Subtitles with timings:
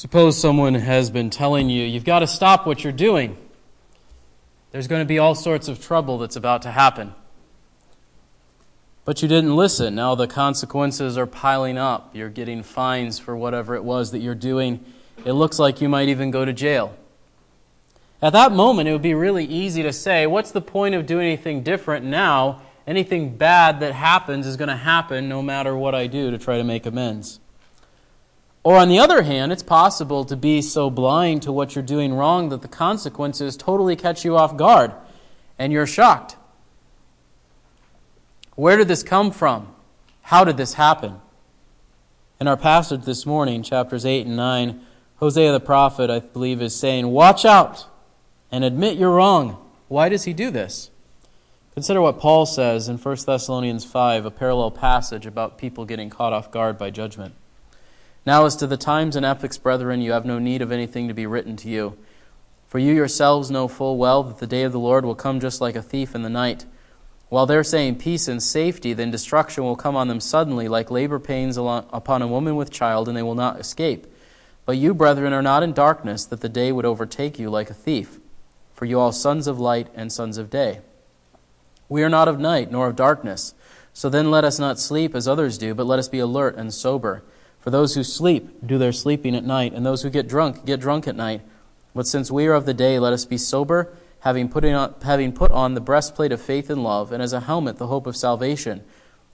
[0.00, 3.36] Suppose someone has been telling you, you've got to stop what you're doing.
[4.70, 7.12] There's going to be all sorts of trouble that's about to happen.
[9.04, 9.94] But you didn't listen.
[9.94, 12.16] Now the consequences are piling up.
[12.16, 14.82] You're getting fines for whatever it was that you're doing.
[15.26, 16.96] It looks like you might even go to jail.
[18.22, 21.26] At that moment, it would be really easy to say, What's the point of doing
[21.26, 22.62] anything different now?
[22.86, 26.56] Anything bad that happens is going to happen no matter what I do to try
[26.56, 27.38] to make amends.
[28.62, 32.12] Or, on the other hand, it's possible to be so blind to what you're doing
[32.12, 34.92] wrong that the consequences totally catch you off guard
[35.58, 36.36] and you're shocked.
[38.54, 39.74] Where did this come from?
[40.22, 41.20] How did this happen?
[42.38, 44.80] In our passage this morning, chapters 8 and 9,
[45.16, 47.86] Hosea the prophet, I believe, is saying, Watch out
[48.52, 49.56] and admit you're wrong.
[49.88, 50.90] Why does he do this?
[51.74, 56.32] Consider what Paul says in 1 Thessalonians 5, a parallel passage about people getting caught
[56.32, 57.34] off guard by judgment.
[58.30, 61.14] Now, as to the times and epochs, brethren, you have no need of anything to
[61.14, 61.98] be written to you.
[62.68, 65.60] For you yourselves know full well that the day of the Lord will come just
[65.60, 66.64] like a thief in the night.
[67.28, 71.18] While they're saying peace and safety, then destruction will come on them suddenly, like labor
[71.18, 74.06] pains upon a woman with child, and they will not escape.
[74.64, 77.74] But you, brethren, are not in darkness, that the day would overtake you like a
[77.74, 78.20] thief.
[78.74, 80.82] For you all sons of light and sons of day.
[81.88, 83.54] We are not of night, nor of darkness.
[83.92, 86.72] So then let us not sleep as others do, but let us be alert and
[86.72, 87.24] sober.
[87.60, 90.80] For those who sleep do their sleeping at night, and those who get drunk get
[90.80, 91.42] drunk at night.
[91.94, 95.32] But since we are of the day, let us be sober, having put, on, having
[95.32, 98.16] put on the breastplate of faith and love, and as a helmet the hope of
[98.16, 98.82] salvation.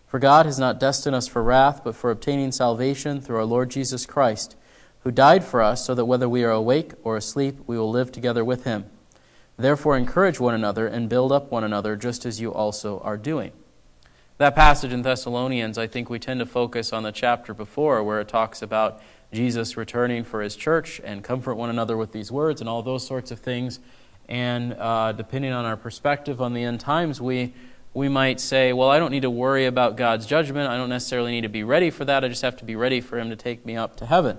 [0.07, 3.71] For God has not destined us for wrath, but for obtaining salvation through our Lord
[3.71, 4.57] Jesus Christ,
[5.01, 8.11] who died for us, so that whether we are awake or asleep, we will live
[8.11, 8.87] together with him.
[9.57, 13.53] Therefore, encourage one another and build up one another, just as you also are doing.
[14.39, 18.21] That passage in Thessalonians, I think we tend to focus on the chapter before where
[18.21, 19.01] it talks about
[19.33, 23.07] Jesus returning for his church and comfort one another with these words and all those
[23.07, 23.81] sorts of things.
[24.29, 27.55] And uh, depending on our perspective on the end times, we,
[27.95, 30.69] we might say, well, I don't need to worry about God's judgment.
[30.69, 32.23] I don't necessarily need to be ready for that.
[32.23, 34.37] I just have to be ready for him to take me up to heaven.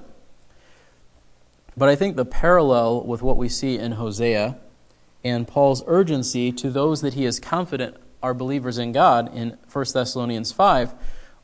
[1.76, 4.60] But I think the parallel with what we see in Hosea
[5.24, 9.86] and Paul's urgency to those that he is confident are believers in God in 1
[9.94, 10.94] Thessalonians 5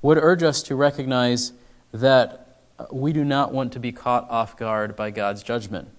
[0.01, 1.53] would urge us to recognize
[1.91, 2.57] that
[2.91, 5.89] we do not want to be caught off guard by God's judgment.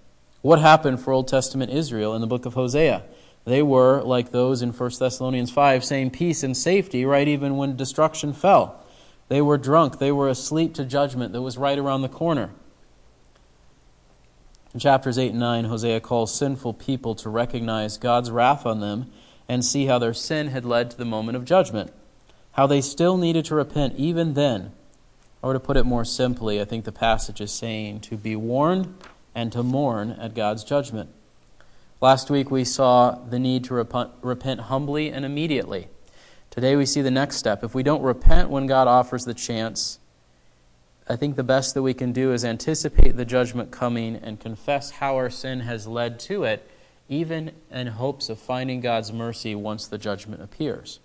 [0.43, 3.03] What happened for Old Testament Israel in the book of Hosea?
[3.45, 7.77] They were, like those in 1 Thessalonians 5, saying peace and safety right even when
[7.77, 8.81] destruction fell.
[9.29, 9.99] They were drunk.
[9.99, 12.51] They were asleep to judgment that was right around the corner.
[14.73, 19.11] In chapters 8 and 9, Hosea calls sinful people to recognize God's wrath on them
[19.49, 21.93] and see how their sin had led to the moment of judgment,
[22.53, 24.73] how they still needed to repent even then.
[25.43, 28.95] Or to put it more simply, I think the passage is saying to be warned
[29.35, 31.11] and to mourn at God's judgment.
[32.01, 35.89] Last week we saw the need to repent, humbly and immediately.
[36.51, 37.63] Today we see the next step.
[37.63, 39.99] If we don't repent when God offers the chance,
[41.09, 44.93] I think the best that we can do is anticipate the judgment coming and confess
[44.93, 46.71] how our sin has led to it
[47.15, 51.01] even in hopes of finding God's mercy once the judgment appears.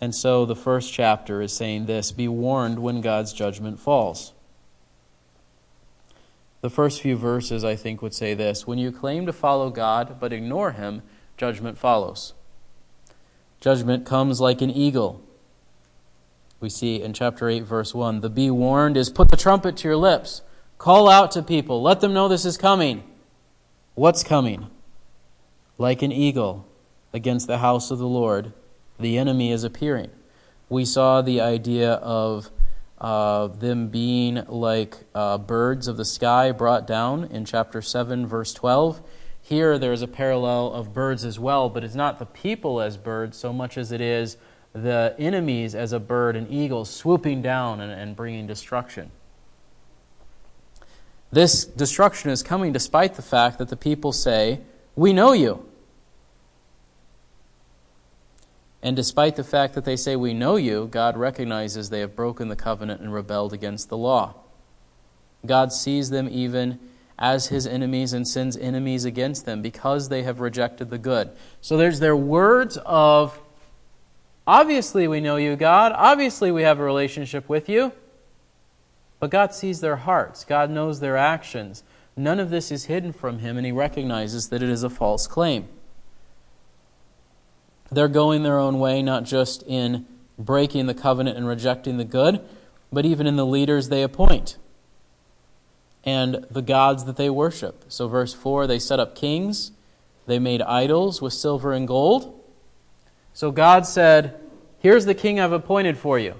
[0.00, 4.32] And so the first chapter is saying this Be warned when God's judgment falls.
[6.62, 10.18] The first few verses, I think, would say this When you claim to follow God
[10.20, 11.02] but ignore Him,
[11.36, 12.34] judgment follows.
[13.60, 15.22] Judgment comes like an eagle.
[16.60, 19.88] We see in chapter 8, verse 1 the be warned is put the trumpet to
[19.88, 20.42] your lips,
[20.78, 23.02] call out to people, let them know this is coming.
[23.94, 24.68] What's coming?
[25.80, 26.68] Like an eagle
[27.14, 28.52] against the house of the Lord,
[28.98, 30.10] the enemy is appearing.
[30.68, 32.50] We saw the idea of
[32.98, 38.52] uh, them being like uh, birds of the sky brought down in chapter 7, verse
[38.52, 39.00] 12.
[39.40, 43.38] Here there's a parallel of birds as well, but it's not the people as birds
[43.38, 44.36] so much as it is
[44.74, 49.10] the enemies as a bird, an eagle, swooping down and, and bringing destruction.
[51.32, 54.60] This destruction is coming despite the fact that the people say,
[54.94, 55.69] We know you.
[58.82, 62.48] And despite the fact that they say, We know you, God recognizes they have broken
[62.48, 64.34] the covenant and rebelled against the law.
[65.44, 66.78] God sees them even
[67.18, 71.30] as his enemies and sends enemies against them because they have rejected the good.
[71.60, 73.38] So there's their words of,
[74.46, 75.92] Obviously, we know you, God.
[75.94, 77.92] Obviously, we have a relationship with you.
[79.20, 81.84] But God sees their hearts, God knows their actions.
[82.16, 85.26] None of this is hidden from him, and he recognizes that it is a false
[85.26, 85.68] claim.
[87.92, 90.06] They're going their own way, not just in
[90.38, 92.40] breaking the covenant and rejecting the good,
[92.92, 94.56] but even in the leaders they appoint.
[96.04, 97.84] and the gods that they worship.
[97.88, 99.72] So, verse 4 they set up kings,
[100.26, 102.42] they made idols with silver and gold.
[103.34, 104.40] So, God said,
[104.78, 106.36] Here's the king I've appointed for you.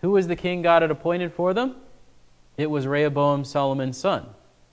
[0.00, 1.76] Who was the king God had appointed for them?
[2.56, 4.26] It was Rehoboam, Solomon's son.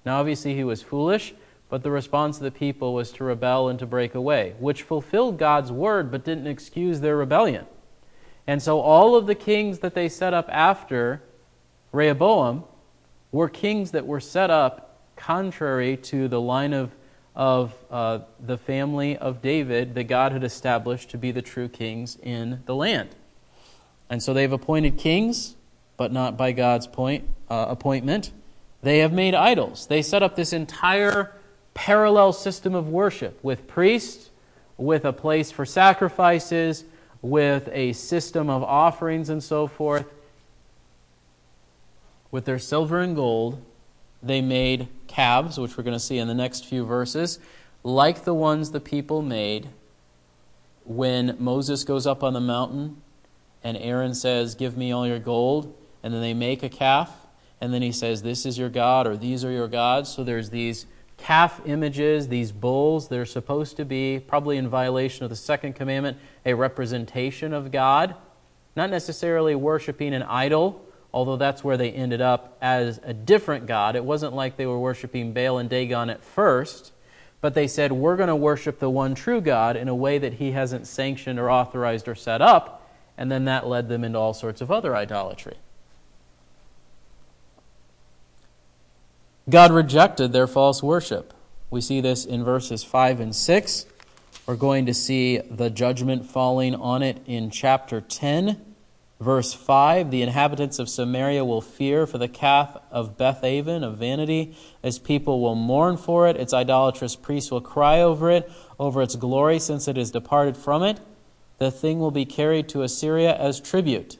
[0.06, 1.34] Now, obviously, he was foolish,
[1.69, 5.38] but the response of the people was to rebel and to break away, which fulfilled
[5.38, 7.66] God's word but didn't excuse their rebellion.
[8.48, 11.21] And so, all of the kings that they set up after
[11.92, 12.63] Rehoboam
[13.31, 16.92] were kings that were set up contrary to the line of,
[17.36, 22.18] of uh, the family of David that God had established to be the true kings
[22.24, 23.10] in the land.
[24.10, 25.56] And so they've appointed kings,
[25.98, 28.31] but not by God's point, uh, appointment.
[28.81, 29.86] They have made idols.
[29.86, 31.36] They set up this entire
[31.74, 34.30] parallel system of worship with priests,
[34.77, 36.86] with a place for sacrifices,
[37.21, 40.06] with a system of offerings and so forth
[42.31, 43.62] with their silver and gold,
[44.21, 47.39] they made calves, which we're going to see in the next few verses,
[47.83, 49.69] like the ones the people made
[50.83, 53.01] when Moses goes up on the mountain
[53.63, 55.75] and Aaron says, Give me all your gold.
[56.01, 57.12] And then they make a calf.
[57.62, 60.10] And then he says, This is your God, or these are your gods.
[60.10, 60.86] So there's these
[61.21, 66.18] calf images, these bulls, they're supposed to be, probably in violation of the second commandment,
[66.45, 68.16] a representation of God.
[68.75, 73.95] Not necessarily worshiping an idol, although that's where they ended up as a different god.
[73.95, 76.92] It wasn't like they were worshiping Baal and Dagon at first,
[77.42, 80.33] but they said, We're going to worship the one true God in a way that
[80.33, 84.33] he hasn't sanctioned or authorized or set up, and then that led them into all
[84.33, 85.56] sorts of other idolatry.
[89.50, 91.34] God rejected their false worship.
[91.72, 93.86] We see this in verses 5 and 6.
[94.46, 98.62] We're going to see the judgment falling on it in chapter 10.
[99.19, 104.56] Verse 5 The inhabitants of Samaria will fear for the calf of Bethaven of vanity,
[104.84, 106.38] as people will mourn for it.
[106.38, 110.84] Its idolatrous priests will cry over it, over its glory, since it is departed from
[110.84, 111.00] it.
[111.57, 114.19] The thing will be carried to Assyria as tribute.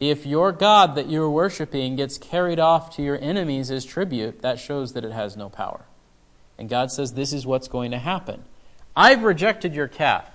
[0.00, 4.60] If your God that you're worshiping gets carried off to your enemies as tribute, that
[4.60, 5.86] shows that it has no power.
[6.56, 8.44] And God says, This is what's going to happen.
[8.94, 10.30] I've rejected your calf.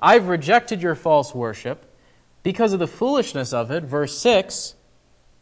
[0.00, 1.90] I've rejected your false worship.
[2.42, 4.74] Because of the foolishness of it, verse 6,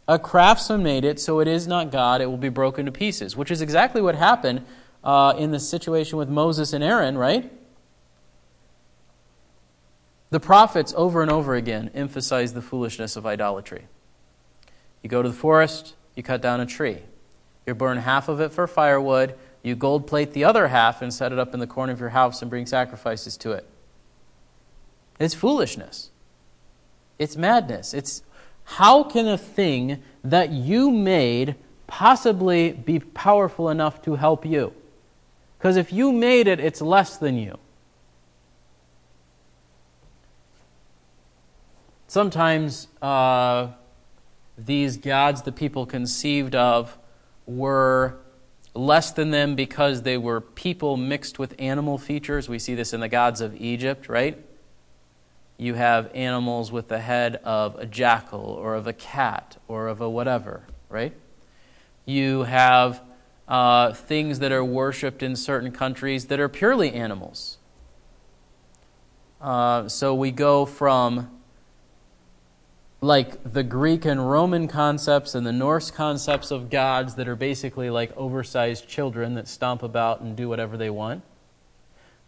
[0.06, 3.36] a craftsman made it, so it is not God, it will be broken to pieces,
[3.36, 4.64] which is exactly what happened
[5.02, 7.50] uh, in the situation with Moses and Aaron, right?
[10.32, 13.82] The prophets over and over again emphasize the foolishness of idolatry.
[15.02, 17.00] You go to the forest, you cut down a tree.
[17.66, 21.32] You burn half of it for firewood, you gold plate the other half and set
[21.32, 23.68] it up in the corner of your house and bring sacrifices to it.
[25.20, 26.08] It's foolishness.
[27.18, 27.92] It's madness.
[27.92, 28.22] It's
[28.64, 31.56] how can a thing that you made
[31.86, 34.72] possibly be powerful enough to help you?
[35.58, 37.58] Because if you made it, it's less than you.
[42.12, 43.68] Sometimes uh,
[44.58, 46.98] these gods the people conceived of
[47.46, 48.18] were
[48.74, 52.50] less than them because they were people mixed with animal features.
[52.50, 54.36] We see this in the gods of Egypt, right?
[55.56, 60.02] you have animals with the head of a jackal or of a cat or of
[60.02, 61.14] a whatever, right?
[62.04, 63.00] You have
[63.48, 67.56] uh, things that are worshipped in certain countries that are purely animals.
[69.40, 71.31] Uh, so we go from
[73.02, 77.90] like the Greek and Roman concepts and the Norse concepts of gods that are basically
[77.90, 81.22] like oversized children that stomp about and do whatever they want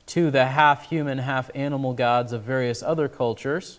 [0.07, 3.79] to the half human, half animal gods of various other cultures.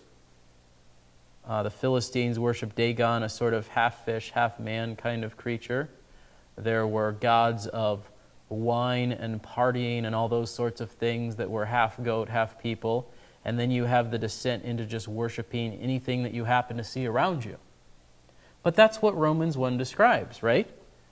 [1.46, 5.90] Uh, the Philistines worshiped Dagon, a sort of half fish, half man kind of creature.
[6.56, 8.10] There were gods of
[8.48, 13.12] wine and partying and all those sorts of things that were half goat, half people.
[13.46, 17.06] And then you have the descent into just worshiping anything that you happen to see
[17.06, 17.58] around you.
[18.64, 20.68] But that's what Romans 1 describes, right?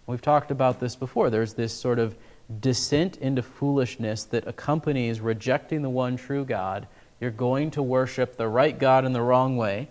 [0.08, 1.30] We've talked about this before.
[1.30, 2.16] There's this sort of
[2.60, 6.88] descent into foolishness that accompanies rejecting the one true God,
[7.20, 9.88] you're going to worship the right God in the wrong way,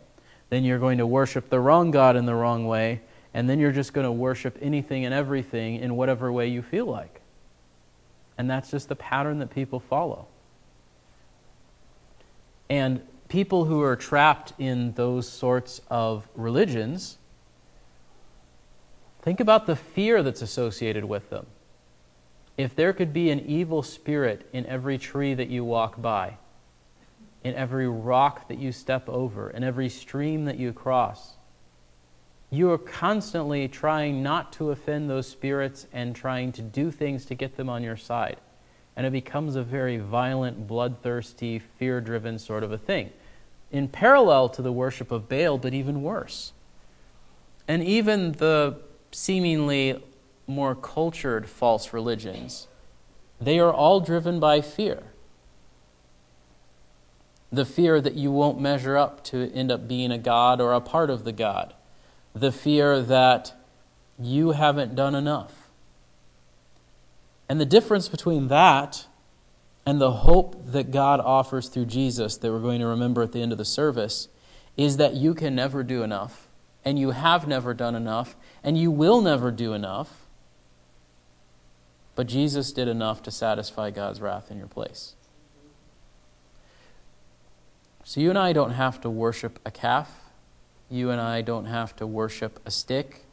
[0.49, 2.99] then you're going to worship the wrong God in the wrong way,
[3.33, 6.87] and then you're just going to worship anything and everything in whatever way you feel
[6.87, 7.21] like.
[8.37, 10.27] And that's just the pattern that people follow.
[12.69, 17.17] And people who are trapped in those sorts of religions,
[19.21, 21.45] think about the fear that's associated with them
[22.57, 26.37] if there could be an evil spirit in every tree that you walk by,
[27.43, 31.33] in every rock that you step over, in every stream that you cross,
[32.51, 37.33] you are constantly trying not to offend those spirits and trying to do things to
[37.33, 38.37] get them on your side.
[38.95, 43.11] And it becomes a very violent, bloodthirsty, fear driven sort of a thing.
[43.71, 46.53] In parallel to the worship of Baal, but even worse.
[47.67, 48.77] And even the
[49.11, 50.03] seemingly
[50.45, 52.67] more cultured false religions,
[53.41, 55.03] they are all driven by fear.
[57.51, 60.81] The fear that you won't measure up to end up being a God or a
[60.81, 61.73] part of the God
[62.35, 63.53] the fear that
[64.19, 65.62] you haven't done enough.
[67.49, 69.05] And the difference between that
[69.85, 73.41] and the hope that God offers through Jesus that we're going to remember at the
[73.41, 74.29] end of the service
[74.77, 76.47] is that you can never do enough,
[76.83, 80.25] and you have never done enough, and you will never do enough.
[82.15, 85.13] But Jesus did enough to satisfy God's wrath in your place.
[88.03, 90.23] So you and I don't have to worship a calf
[90.93, 93.25] you and I don't have to worship a stick.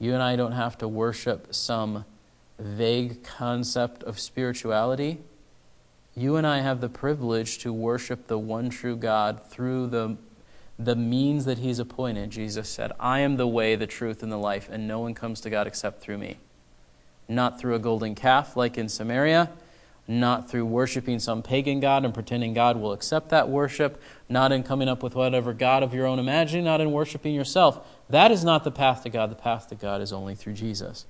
[0.00, 2.04] You and I don't have to worship some
[2.58, 5.18] vague concept of spirituality.
[6.14, 10.16] You and I have the privilege to worship the one true God through the,
[10.78, 12.30] the means that He's appointed.
[12.30, 15.40] Jesus said, I am the way, the truth, and the life, and no one comes
[15.42, 16.38] to God except through me.
[17.28, 19.50] Not through a golden calf like in Samaria
[20.08, 24.62] not through worshiping some pagan god and pretending God will accept that worship, not in
[24.62, 27.86] coming up with whatever God of your own imagining, not in worshiping yourself.
[28.08, 29.30] That is not the path to God.
[29.30, 31.06] The path to God is only through Jesus.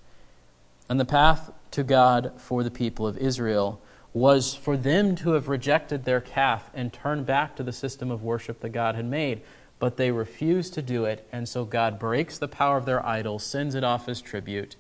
[0.88, 5.48] And the path to God for the people of Israel was for them to have
[5.48, 9.42] rejected their calf and turned back to the system of worship that God had made.
[9.78, 13.38] But they refused to do it, and so God breaks the power of their idol,
[13.38, 14.76] sends it off as tribute,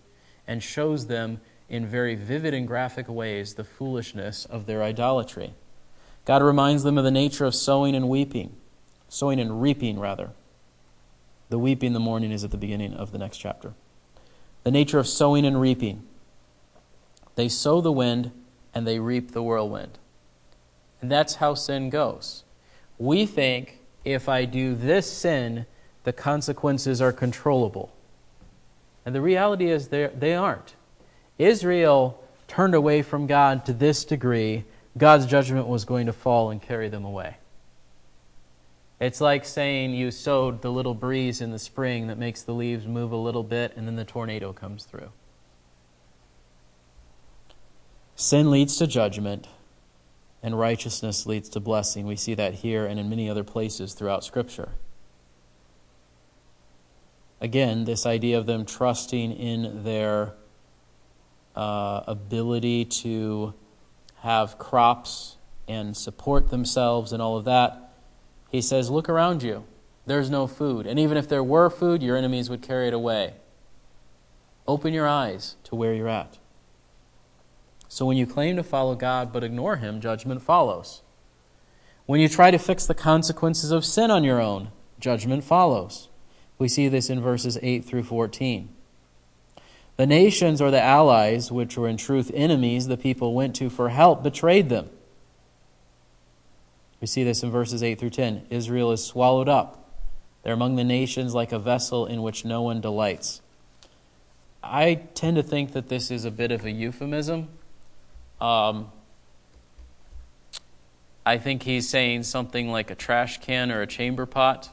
[0.46, 5.52] and shows them in very vivid and graphic ways the foolishness of their idolatry.
[6.24, 8.56] God reminds them of the nature of sowing and weeping,
[9.08, 10.30] sowing and reaping, rather.
[11.50, 13.74] The weeping in the morning is at the beginning of the next chapter.
[14.66, 16.02] The nature of sowing and reaping.
[17.36, 18.32] They sow the wind
[18.74, 19.96] and they reap the whirlwind.
[21.00, 22.42] And that's how sin goes.
[22.98, 25.66] We think if I do this sin,
[26.02, 27.92] the consequences are controllable.
[29.04, 30.74] And the reality is they aren't.
[31.38, 34.64] Israel turned away from God to this degree,
[34.98, 37.36] God's judgment was going to fall and carry them away.
[38.98, 42.86] It's like saying you sowed the little breeze in the spring that makes the leaves
[42.86, 45.10] move a little bit and then the tornado comes through.
[48.14, 49.46] Sin leads to judgment,
[50.42, 52.06] and righteousness leads to blessing.
[52.06, 54.70] We see that here and in many other places throughout Scripture.
[57.42, 60.32] Again, this idea of them trusting in their
[61.54, 63.52] uh, ability to
[64.20, 65.36] have crops
[65.68, 67.85] and support themselves and all of that,
[68.48, 69.64] he says, Look around you.
[70.06, 70.86] There's no food.
[70.86, 73.34] And even if there were food, your enemies would carry it away.
[74.68, 76.38] Open your eyes to where you're at.
[77.88, 81.02] So when you claim to follow God but ignore Him, judgment follows.
[82.06, 86.08] When you try to fix the consequences of sin on your own, judgment follows.
[86.58, 88.68] We see this in verses 8 through 14.
[89.96, 93.88] The nations or the allies, which were in truth enemies the people went to for
[93.88, 94.90] help, betrayed them.
[97.00, 98.46] We see this in verses 8 through 10.
[98.50, 99.90] Israel is swallowed up.
[100.42, 103.42] They're among the nations like a vessel in which no one delights.
[104.62, 107.48] I tend to think that this is a bit of a euphemism.
[108.40, 108.90] Um,
[111.24, 114.70] I think he's saying something like a trash can or a chamber pot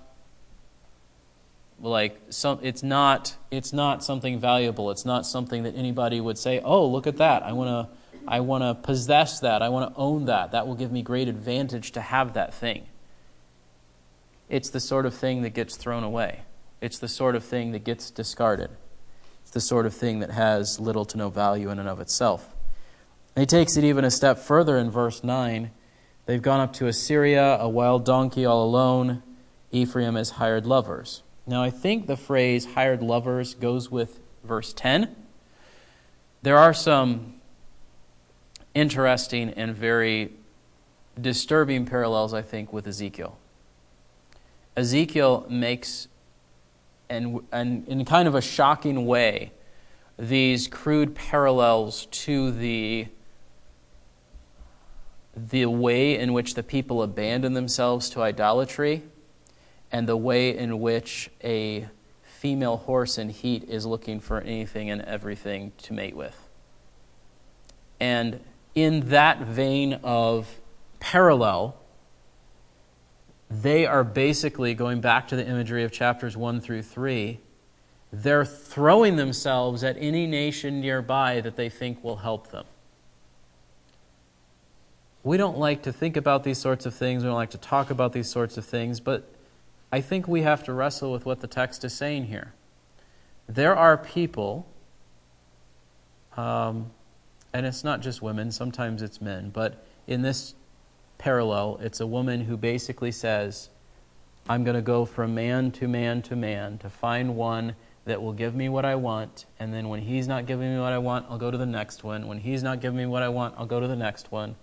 [1.83, 4.89] like some, it's not it's not something valuable.
[4.89, 7.43] It's not something that anybody would say, "Oh, look at that!
[7.43, 9.61] I want to I want to possess that.
[9.61, 10.51] I want to own that.
[10.51, 12.87] That will give me great advantage to have that thing."
[14.49, 16.41] It's the sort of thing that gets thrown away.
[16.81, 18.71] It's the sort of thing that gets discarded.
[19.41, 22.53] It's the sort of thing that has little to no value in and of itself.
[23.35, 25.71] And he takes it even a step further in verse 9.
[26.25, 29.23] They've gone up to Assyria, a wild donkey all alone.
[29.71, 31.23] Ephraim has hired lovers.
[31.47, 35.15] Now, I think the phrase hired lovers goes with verse 10.
[36.41, 37.32] There are some
[38.73, 40.33] interesting and very
[41.19, 43.37] disturbing parallels, I think, with Ezekiel.
[44.75, 46.07] Ezekiel makes,
[47.09, 49.51] and, and in kind of a shocking way,
[50.17, 53.07] these crude parallels to the,
[55.35, 59.03] the way in which the people abandon themselves to idolatry
[59.91, 61.87] and the way in which a
[62.23, 66.49] female horse in heat is looking for anything and everything to mate with.
[67.99, 68.39] And
[68.75, 70.59] in that vein of
[70.99, 71.75] parallel,
[73.49, 77.39] they are basically going back to the imagery of chapters 1 through 3.
[78.15, 82.63] they're throwing themselves at any nation nearby that they think will help them.
[85.23, 87.89] We don't like to think about these sorts of things, we don't like to talk
[87.89, 89.27] about these sorts of things, but
[89.91, 92.53] I think we have to wrestle with what the text is saying here.
[93.47, 94.67] There are people,
[96.37, 96.91] um,
[97.53, 100.55] and it's not just women, sometimes it's men, but in this
[101.17, 103.69] parallel, it's a woman who basically says,
[104.49, 108.33] I'm going to go from man to man to man to find one that will
[108.33, 109.45] give me what I want.
[109.59, 112.03] And then when he's not giving me what I want, I'll go to the next
[112.03, 112.27] one.
[112.27, 114.55] When he's not giving me what I want, I'll go to the next one.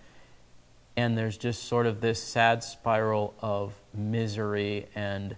[0.96, 5.36] And there's just sort of this sad spiral of misery and,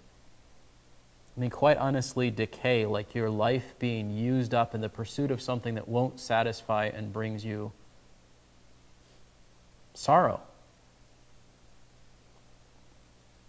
[1.37, 5.41] I mean, quite honestly, decay, like your life being used up in the pursuit of
[5.41, 7.73] something that won't satisfy and brings you
[9.95, 10.41] sorrow.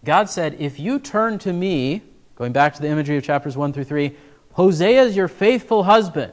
[0.04, 2.02] God said, If you turn to me,
[2.36, 4.16] going back to the imagery of chapters 1 through 3,
[4.52, 6.32] Hosea is your faithful husband.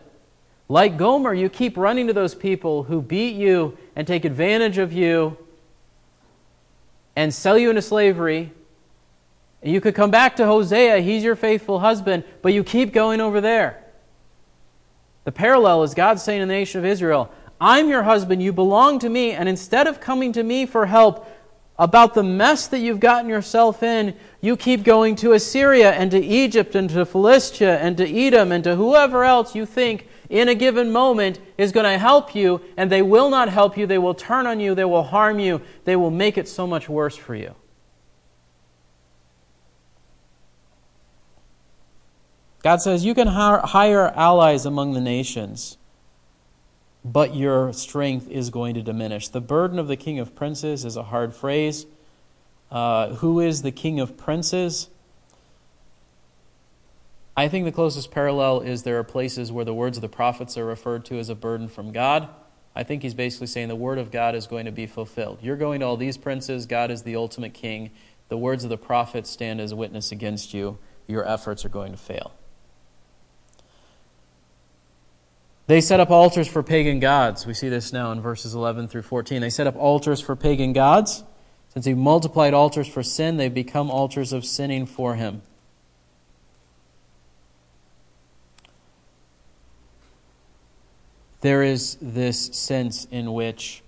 [0.70, 4.93] Like Gomer, you keep running to those people who beat you and take advantage of
[4.93, 5.38] you
[7.15, 8.51] and sell you into slavery.
[9.62, 13.22] And you could come back to Hosea, he's your faithful husband, but you keep going
[13.22, 13.84] over there.
[15.24, 18.98] The parallel is God saying to the nation of Israel, I'm your husband, you belong
[19.00, 21.27] to me, and instead of coming to me for help,
[21.77, 26.20] about the mess that you've gotten yourself in, you keep going to Assyria and to
[26.20, 30.56] Egypt and to Philistia and to Edom and to whoever else you think in a
[30.56, 33.88] given moment is going to help you, and they will not help you.
[33.88, 34.75] They will turn on you.
[34.75, 35.62] They will harm you.
[35.84, 37.56] They will make it so much worse for you.
[42.63, 45.77] God says you can hire allies among the nations
[47.03, 49.27] but your strength is going to diminish.
[49.27, 51.86] The burden of the king of princes is a hard phrase.
[52.70, 54.88] Uh, who is the king of princes?
[57.36, 60.57] I think the closest parallel is there are places where the words of the prophets
[60.57, 62.29] are referred to as a burden from God.
[62.75, 65.40] I think he's basically saying the word of God is going to be fulfilled.
[65.42, 67.92] You're going to all these princes, God is the ultimate king.
[68.29, 70.77] The words of the prophets stand as a witness against you.
[71.07, 72.31] Your efforts are going to fail.
[75.72, 77.46] They set up altars for pagan gods.
[77.46, 79.40] We see this now in verses 11 through 14.
[79.40, 81.24] They set up altars for pagan gods.
[81.70, 85.44] Since he multiplied altars for sin, they've become altars of sinning for him.
[91.40, 93.81] There is this sense in which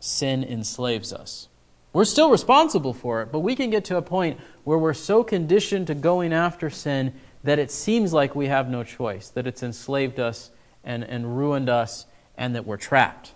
[0.00, 1.48] sin enslaves us.
[1.92, 5.22] We're still responsible for it, but we can get to a point where we're so
[5.22, 7.12] conditioned to going after sin
[7.44, 10.50] that it seems like we have no choice, that it's enslaved us
[10.84, 13.32] and, and ruined us and that we're trapped.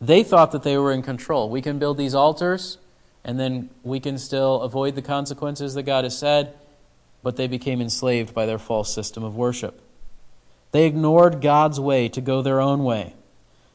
[0.00, 1.50] They thought that they were in control.
[1.50, 2.78] We can build these altars
[3.24, 6.54] and then we can still avoid the consequences that God has said,
[7.22, 9.82] but they became enslaved by their false system of worship.
[10.70, 13.14] They ignored God's way to go their own way.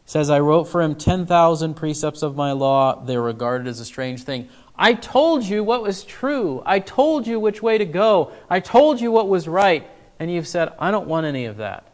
[0.05, 3.03] It says, I wrote for him 10,000 precepts of my law.
[3.03, 4.49] They were regarded as a strange thing.
[4.75, 6.63] I told you what was true.
[6.65, 8.31] I told you which way to go.
[8.49, 9.87] I told you what was right
[10.23, 11.85] and you've said, I don't want any of that.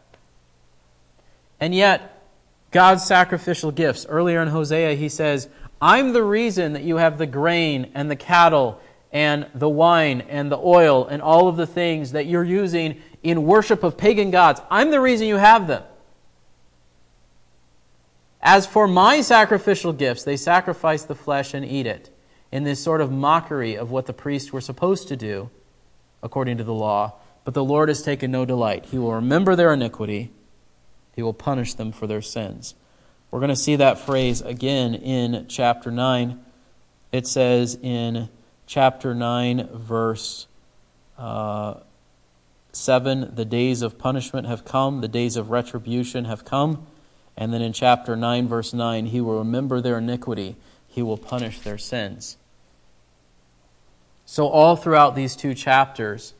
[1.58, 2.22] And yet,
[2.70, 4.06] God's sacrificial gifts.
[4.08, 5.48] Earlier in Hosea, he says,
[5.82, 10.50] I'm the reason that you have the grain and the cattle and the wine and
[10.50, 14.60] the oil and all of the things that you're using in worship of pagan gods.
[14.70, 15.82] I'm the reason you have them.
[18.40, 22.14] As for my sacrificial gifts, they sacrifice the flesh and eat it
[22.52, 25.50] in this sort of mockery of what the priests were supposed to do
[26.22, 27.14] according to the law.
[27.44, 28.86] But the Lord has taken no delight.
[28.86, 30.30] He will remember their iniquity,
[31.14, 32.74] He will punish them for their sins.
[33.30, 36.40] We're going to see that phrase again in chapter 9.
[37.12, 38.28] It says in
[38.66, 40.46] chapter 9, verse
[41.16, 41.74] uh,
[42.72, 46.86] 7 the days of punishment have come, the days of retribution have come.
[47.36, 50.56] And then in chapter 9, verse 9, he will remember their iniquity,
[50.88, 52.36] he will punish their sins.
[54.26, 56.34] So, all throughout these two chapters,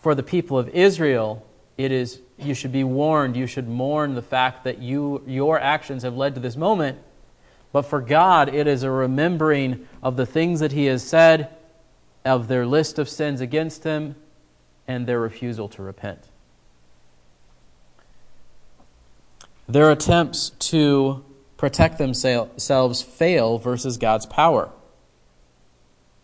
[0.00, 4.22] for the people of Israel, it is you should be warned, you should mourn the
[4.22, 6.98] fact that you your actions have led to this moment.
[7.72, 11.50] But for God, it is a remembering of the things that He has said,
[12.24, 14.16] of their list of sins against Him,
[14.88, 16.24] and their refusal to repent.
[19.68, 21.24] Their attempts to
[21.56, 24.70] protect themselves fail versus God's power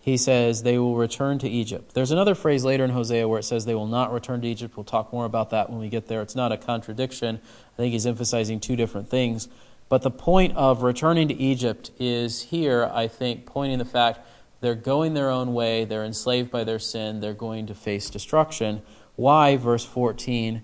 [0.06, 1.92] he says they will return to Egypt.
[1.94, 4.76] There's another phrase later in Hosea where it says they will not return to Egypt.
[4.76, 6.22] We'll talk more about that when we get there.
[6.22, 7.40] It's not a contradiction.
[7.42, 9.48] I think he's emphasizing two different things.
[9.88, 14.20] But the point of returning to Egypt is here, I think, pointing the fact
[14.60, 18.82] they're going their own way, they're enslaved by their sin, they're going to face destruction.
[19.16, 20.62] Why, verse 14?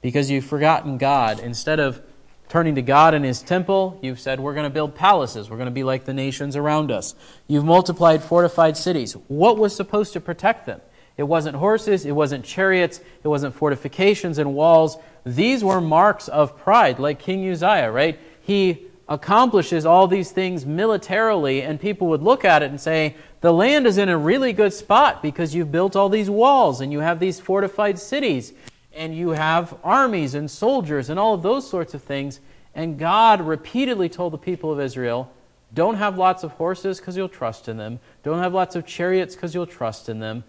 [0.00, 1.38] Because you've forgotten God.
[1.38, 2.00] Instead of
[2.50, 5.48] turning to God in His temple, you've said, We're going to build palaces.
[5.48, 7.14] We're going to be like the nations around us.
[7.46, 9.14] You've multiplied fortified cities.
[9.28, 10.80] What was supposed to protect them?
[11.16, 14.98] It wasn't horses, it wasn't chariots, it wasn't fortifications and walls.
[15.24, 18.18] These were marks of pride, like King Uzziah, right?
[18.42, 23.52] He accomplishes all these things militarily, and people would look at it and say, The
[23.52, 26.98] land is in a really good spot because you've built all these walls and you
[26.98, 28.52] have these fortified cities
[28.94, 32.40] and you have armies and soldiers and all of those sorts of things.
[32.74, 35.32] And God repeatedly told the people of Israel,
[35.72, 39.34] Don't have lots of horses because you'll trust in them, don't have lots of chariots
[39.34, 40.44] because you'll trust in them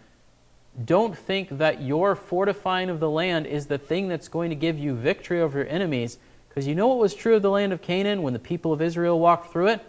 [0.86, 4.80] don't think that your fortifying of the land is the thing that's going to give
[4.80, 6.18] you victory over your enemies.
[6.48, 8.82] Because you know what was true of the land of Canaan when the people of
[8.82, 9.82] Israel walked through it?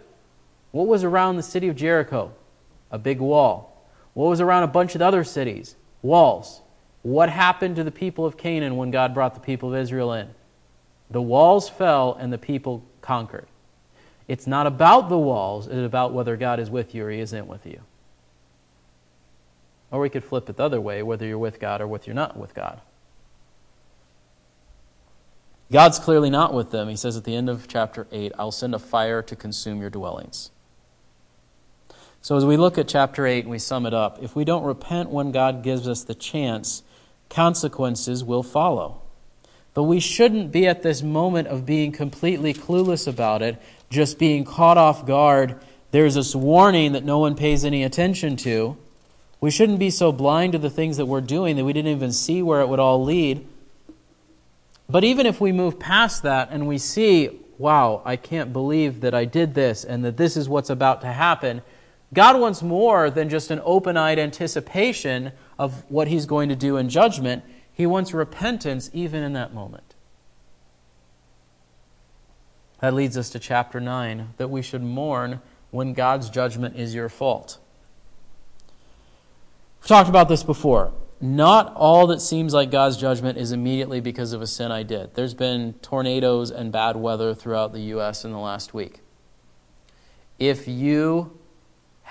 [0.71, 2.33] What was around the city of Jericho?
[2.91, 3.87] A big wall.
[4.13, 5.75] What was around a bunch of other cities?
[6.01, 6.61] Walls.
[7.03, 10.29] What happened to the people of Canaan when God brought the people of Israel in?
[11.11, 13.47] The walls fell and the people conquered.
[14.27, 17.45] It's not about the walls, it's about whether God is with you or he isn't
[17.45, 17.81] with you.
[19.91, 22.15] Or we could flip it the other way, whether you're with God or whether you're
[22.15, 22.81] not with God.
[25.71, 26.87] God's clearly not with them.
[26.87, 29.89] He says at the end of chapter 8, I'll send a fire to consume your
[29.89, 30.51] dwellings.
[32.21, 34.63] So as we look at chapter 8 and we sum it up, if we don't
[34.63, 36.83] repent when God gives us the chance,
[37.29, 39.01] consequences will follow.
[39.73, 43.59] But we shouldn't be at this moment of being completely clueless about it,
[43.89, 45.59] just being caught off guard.
[45.91, 48.77] There's this warning that no one pays any attention to.
[49.41, 52.11] We shouldn't be so blind to the things that we're doing that we didn't even
[52.11, 53.45] see where it would all lead.
[54.87, 59.13] But even if we move past that and we see, wow, I can't believe that
[59.13, 61.61] I did this and that this is what's about to happen,
[62.13, 66.77] God wants more than just an open eyed anticipation of what He's going to do
[66.77, 67.43] in judgment.
[67.71, 69.95] He wants repentance even in that moment.
[72.79, 77.09] That leads us to chapter 9 that we should mourn when God's judgment is your
[77.09, 77.57] fault.
[79.81, 80.91] We've talked about this before.
[81.21, 85.13] Not all that seems like God's judgment is immediately because of a sin I did.
[85.13, 88.25] There's been tornadoes and bad weather throughout the U.S.
[88.25, 88.99] in the last week.
[90.37, 91.39] If you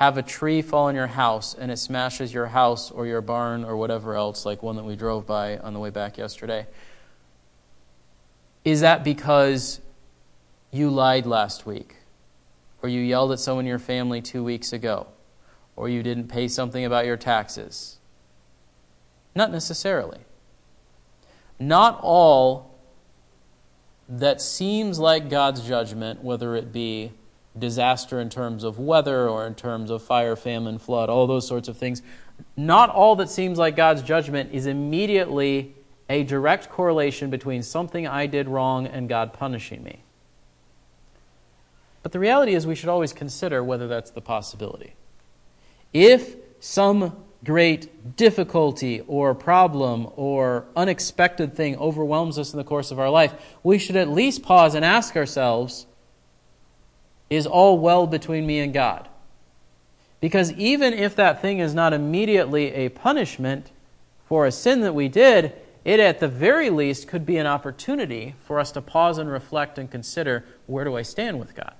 [0.02, 3.64] have a tree fall in your house and it smashes your house or your barn
[3.64, 6.66] or whatever else, like one that we drove by on the way back yesterday,
[8.64, 9.80] is that because
[10.70, 11.96] you lied last week
[12.82, 15.06] or you yelled at someone in your family two weeks ago?
[15.76, 17.98] or you didn't pay something about your taxes.
[19.34, 20.20] Not necessarily.
[21.58, 22.78] Not all
[24.08, 27.12] that seems like God's judgment, whether it be
[27.58, 31.68] disaster in terms of weather or in terms of fire, famine, flood, all those sorts
[31.68, 32.02] of things,
[32.56, 35.74] not all that seems like God's judgment is immediately
[36.08, 40.02] a direct correlation between something I did wrong and God punishing me.
[42.02, 44.94] But the reality is, we should always consider whether that's the possibility.
[45.92, 52.98] If some great difficulty or problem or unexpected thing overwhelms us in the course of
[52.98, 55.86] our life, we should at least pause and ask ourselves
[57.33, 59.09] Is all well between me and God?
[60.21, 63.71] Because even if that thing is not immediately a punishment
[64.27, 68.35] for a sin that we did, it at the very least could be an opportunity
[68.45, 71.73] for us to pause and reflect and consider where do I stand with God?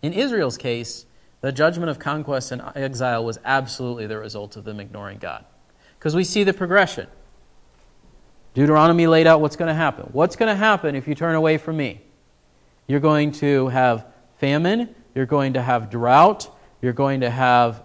[0.00, 1.04] In Israel's case,
[1.42, 5.44] the judgment of conquest and exile was absolutely the result of them ignoring God.
[5.98, 7.08] Because we see the progression.
[8.54, 10.08] Deuteronomy laid out what's going to happen.
[10.12, 12.00] What's going to happen if you turn away from me?
[12.86, 14.06] You're going to have
[14.38, 16.48] famine, you're going to have drought,
[16.82, 17.82] you're going to have,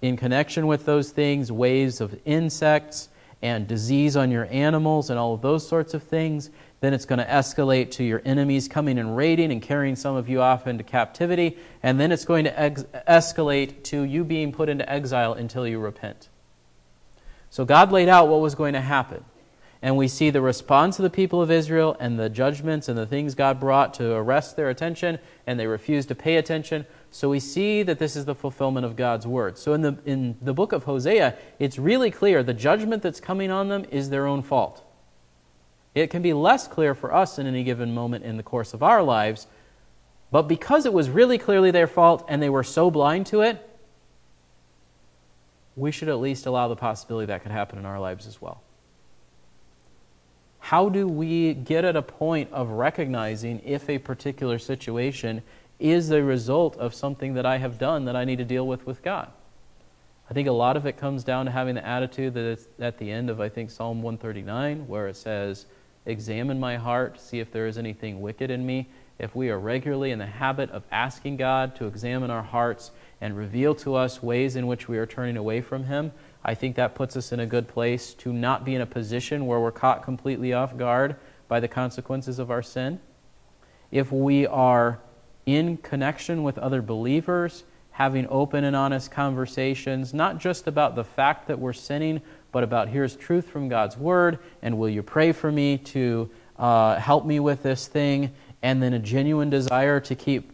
[0.00, 3.08] in connection with those things, waves of insects
[3.42, 6.50] and disease on your animals and all of those sorts of things.
[6.80, 10.28] Then it's going to escalate to your enemies coming and raiding and carrying some of
[10.28, 11.56] you off into captivity.
[11.82, 15.78] And then it's going to ex- escalate to you being put into exile until you
[15.78, 16.28] repent.
[17.50, 19.24] So God laid out what was going to happen.
[19.82, 23.06] And we see the response of the people of Israel and the judgments and the
[23.06, 26.86] things God brought to arrest their attention, and they refused to pay attention.
[27.10, 29.58] So we see that this is the fulfillment of God's word.
[29.58, 33.50] So in the, in the book of Hosea, it's really clear the judgment that's coming
[33.50, 34.84] on them is their own fault.
[35.96, 38.84] It can be less clear for us in any given moment in the course of
[38.84, 39.48] our lives,
[40.30, 43.68] but because it was really clearly their fault and they were so blind to it,
[45.74, 48.62] we should at least allow the possibility that could happen in our lives as well.
[50.62, 55.42] How do we get at a point of recognizing if a particular situation
[55.80, 58.86] is the result of something that I have done that I need to deal with
[58.86, 59.28] with God?
[60.30, 62.96] I think a lot of it comes down to having the attitude that it's at
[62.96, 65.66] the end of, I think, Psalm 139, where it says,
[66.06, 68.88] Examine my heart, see if there is anything wicked in me.
[69.18, 73.36] If we are regularly in the habit of asking God to examine our hearts and
[73.36, 76.12] reveal to us ways in which we are turning away from Him,
[76.44, 79.46] I think that puts us in a good place to not be in a position
[79.46, 81.16] where we're caught completely off guard
[81.48, 82.98] by the consequences of our sin.
[83.90, 84.98] If we are
[85.46, 91.48] in connection with other believers, having open and honest conversations, not just about the fact
[91.48, 95.52] that we're sinning, but about here's truth from God's Word, and will you pray for
[95.52, 100.52] me to uh, help me with this thing, and then a genuine desire to keep,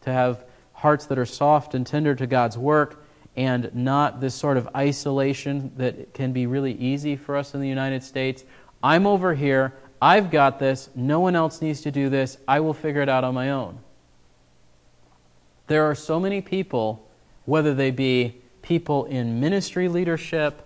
[0.00, 3.04] to have hearts that are soft and tender to God's work,
[3.36, 7.68] and not this sort of isolation that can be really easy for us in the
[7.68, 8.44] United States.
[8.82, 12.74] I'm over here, I've got this, no one else needs to do this, I will
[12.74, 13.78] figure it out on my own.
[15.66, 17.08] There are so many people,
[17.44, 20.62] whether they be people in ministry leadership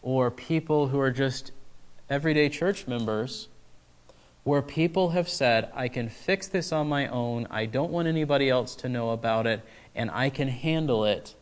[0.00, 1.50] or people who are just
[2.08, 3.48] everyday church members,
[4.44, 8.50] where people have said, I can fix this on my own, I don't want anybody
[8.50, 9.62] else to know about it,
[9.94, 11.34] and I can handle it.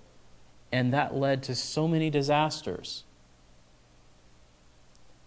[0.72, 3.04] And that led to so many disasters.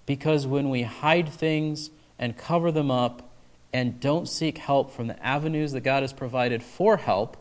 [0.06, 3.32] Because when we hide things and cover them up
[3.72, 7.38] and don't seek help from the avenues that God has provided for help,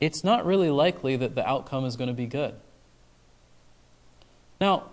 [0.00, 2.54] it's not really likely that the outcome is going to be good.
[4.60, 4.84] Now,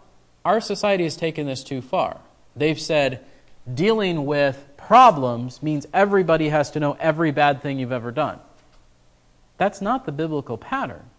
[0.44, 2.20] our society has taken this too far.
[2.56, 3.24] They've said
[3.72, 8.40] dealing with problems means everybody has to know every bad thing you've ever done.
[9.58, 11.10] That's not the biblical pattern.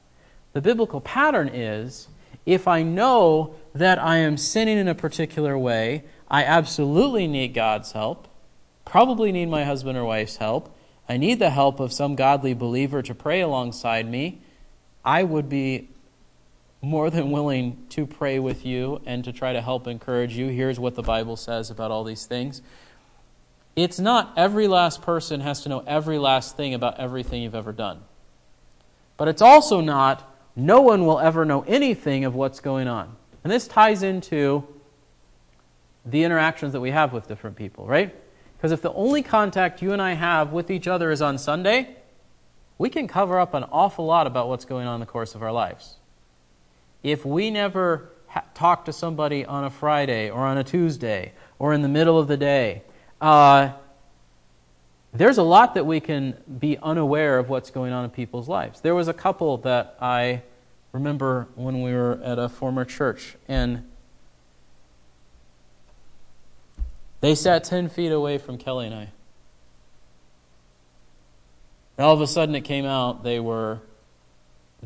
[0.53, 2.09] The biblical pattern is
[2.47, 7.93] if I know that I am sinning in a particular way, I absolutely need God's
[7.93, 8.29] help,
[8.85, 10.75] probably need my husband or wife's help,
[11.09, 14.41] I need the help of some godly believer to pray alongside me,
[15.05, 15.89] I would be
[16.85, 20.49] more than willing to pray with you and to try to help encourage you.
[20.49, 22.63] Here's what the Bible says about all these things.
[23.75, 27.73] It's not every last person has to know every last thing about everything you've ever
[27.73, 28.03] done.
[29.17, 33.17] But it's also not no one will ever know anything of what's going on.
[33.43, 34.67] And this ties into
[36.07, 38.15] the interactions that we have with different people, right?
[38.57, 41.97] Because if the only contact you and I have with each other is on Sunday,
[42.79, 45.43] we can cover up an awful lot about what's going on in the course of
[45.43, 45.97] our lives.
[47.05, 51.73] If we never ha- talk to somebody on a Friday or on a Tuesday or
[51.73, 52.83] in the middle of the day,
[53.21, 53.71] uh,
[55.13, 58.81] there's a lot that we can be unaware of what's going on in people's lives.
[58.81, 60.43] There was a couple that I
[60.91, 63.85] remember when we were at a former church, and
[67.25, 69.09] They sat 10 feet away from Kelly and I.
[71.97, 73.81] And all of a sudden it came out they were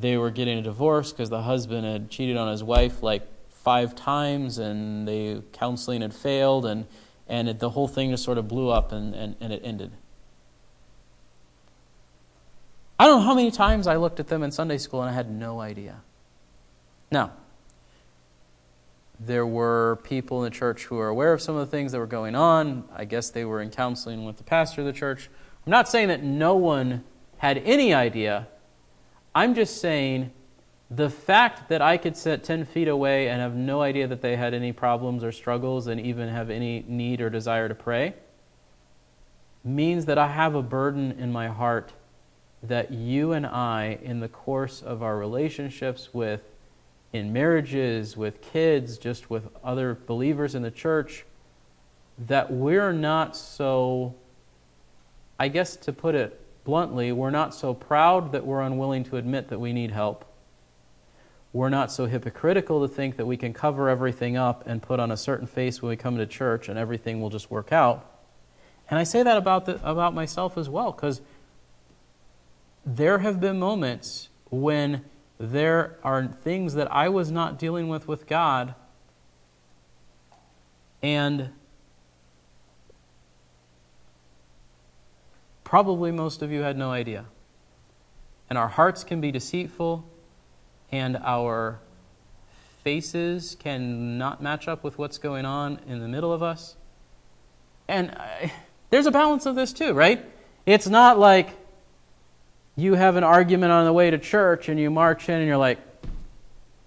[0.00, 3.94] they were getting a divorce because the husband had cheated on his wife like five
[3.94, 6.87] times and the counseling had failed and
[7.28, 9.92] and it, the whole thing just sort of blew up and, and, and it ended.
[12.98, 15.12] I don't know how many times I looked at them in Sunday school and I
[15.12, 16.00] had no idea.
[17.11, 17.32] Now,
[19.20, 21.98] there were people in the church who were aware of some of the things that
[21.98, 22.84] were going on.
[22.94, 25.28] I guess they were in counseling with the pastor of the church.
[25.66, 27.04] I'm not saying that no one
[27.38, 28.48] had any idea.
[29.38, 30.33] I'm just saying
[30.90, 34.35] the fact that I could sit 10 feet away and have no idea that they
[34.35, 38.14] had any problems or struggles and even have any need or desire to pray
[39.62, 41.92] means that I have a burden in my heart
[42.64, 46.42] that you and I, in the course of our relationships with
[47.12, 51.24] in marriages, with kids, just with other believers in the church,
[52.27, 54.16] that we're not so,
[55.38, 59.48] I guess to put it bluntly, we're not so proud that we're unwilling to admit
[59.48, 60.22] that we need help.
[61.50, 65.11] We're not so hypocritical to think that we can cover everything up and put on
[65.11, 68.04] a certain face when we come to church and everything will just work out.
[68.90, 71.22] And I say that about, the, about myself as well, because
[72.85, 75.07] there have been moments when
[75.40, 78.74] there are things that I was not dealing with with God,
[81.02, 81.48] and
[85.68, 87.26] probably most of you had no idea.
[88.48, 90.02] And our hearts can be deceitful,
[90.90, 91.78] and our
[92.83, 96.74] faces can not match up with what's going on in the middle of us.
[97.87, 98.50] And I,
[98.88, 100.24] there's a balance of this too, right?
[100.64, 101.50] It's not like
[102.74, 105.59] you have an argument on the way to church and you march in and you're
[105.59, 105.78] like,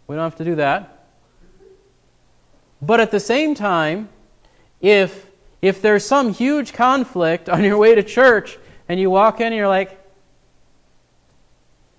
[0.07, 1.05] we don't have to do that.
[2.81, 4.09] But at the same time,
[4.81, 5.27] if,
[5.61, 9.55] if there's some huge conflict on your way to church and you walk in and
[9.55, 9.99] you're like,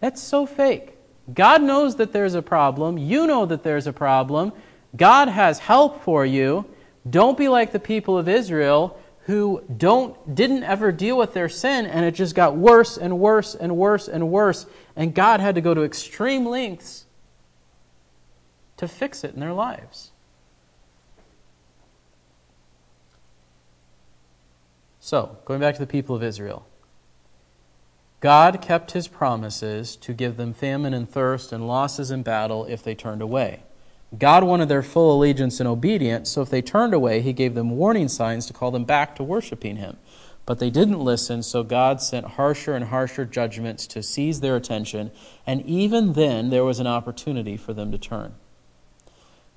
[0.01, 0.97] That's so fake.
[1.33, 2.99] God knows that there's a problem.
[2.99, 4.53] You know that there's a problem.
[4.97, 6.67] God has help for you.
[7.09, 11.87] Don't be like the people of Israel who don't didn't ever deal with their sin
[11.87, 14.67] and it just got worse and worse and worse and worse
[14.97, 17.07] and God had to go to extreme lengths
[18.77, 20.11] to fix it in their lives.
[24.99, 26.67] So, going back to the people of Israel.
[28.23, 32.81] God kept his promises to give them famine and thirst and losses in battle if
[32.81, 33.65] they turned away.
[34.17, 37.71] God wanted their full allegiance and obedience, so if they turned away, he gave them
[37.71, 39.97] warning signs to call them back to worshiping him.
[40.47, 45.11] But they didn't listen, so God sent harsher and harsher judgments to seize their attention,
[45.45, 48.35] and even then there was an opportunity for them to turn.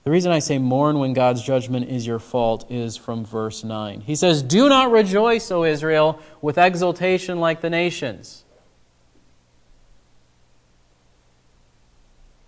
[0.05, 4.01] The reason I say mourn when God's judgment is your fault is from verse 9.
[4.01, 8.44] He says, Do not rejoice, O Israel, with exultation like the nations.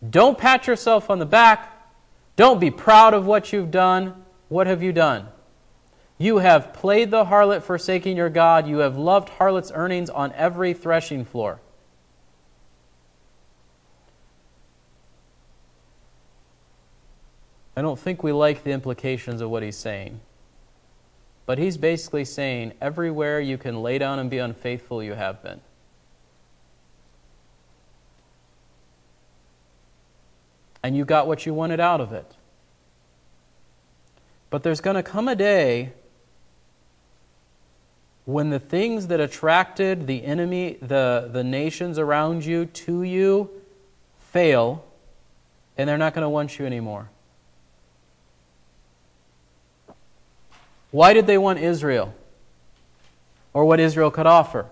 [0.08, 1.78] Don't pat yourself on the back
[2.38, 4.24] don't be proud of what you've done.
[4.48, 5.28] What have you done?
[6.20, 8.68] You have played the harlot, forsaking your God.
[8.68, 11.60] You have loved harlot's earnings on every threshing floor.
[17.76, 20.20] I don't think we like the implications of what he's saying.
[21.48, 25.62] But he's basically saying everywhere you can lay down and be unfaithful, you have been.
[30.84, 32.32] And you got what you wanted out of it.
[34.50, 35.94] But there's going to come a day
[38.26, 43.50] when the things that attracted the enemy, the, the nations around you to you,
[44.18, 44.86] fail,
[45.78, 47.10] and they're not going to want you anymore.
[50.92, 52.14] Why did they want Israel?
[53.54, 54.66] Or what Israel could offer?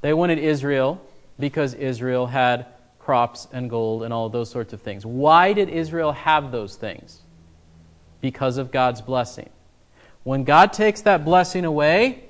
[0.00, 1.00] They wanted Israel
[1.38, 2.66] because Israel had
[3.06, 5.06] crops and gold and all those sorts of things.
[5.06, 7.20] Why did Israel have those things?
[8.20, 9.48] Because of God's blessing.
[10.24, 12.24] When God takes that blessing away,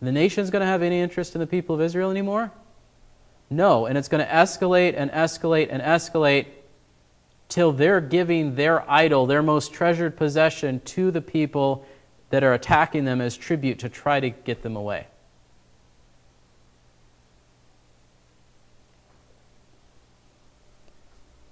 [0.00, 2.50] the nation's going to have any interest in the people of Israel anymore?
[3.50, 6.46] No, and it's going to escalate and escalate and escalate
[7.50, 11.84] till they're giving their idol, their most treasured possession, to the people
[12.30, 15.06] that are attacking them as tribute to try to get them away.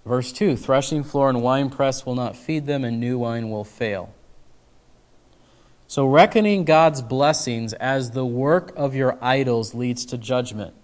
[0.07, 4.15] Verse 2 Threshing floor and winepress will not feed them, and new wine will fail.
[5.89, 10.75] So, reckoning God's blessings as the work of your idols leads to judgment.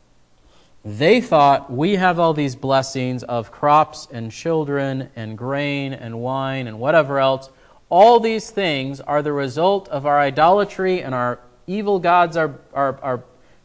[0.84, 6.66] They thought we have all these blessings of crops and children and grain and wine
[6.66, 7.48] and whatever else.
[7.88, 13.22] All these things are the result of our idolatry and our evil gods are, are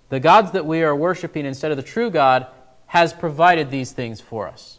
[0.10, 2.46] the gods that we are worshiping instead of the true God
[2.88, 4.77] has provided these things for us.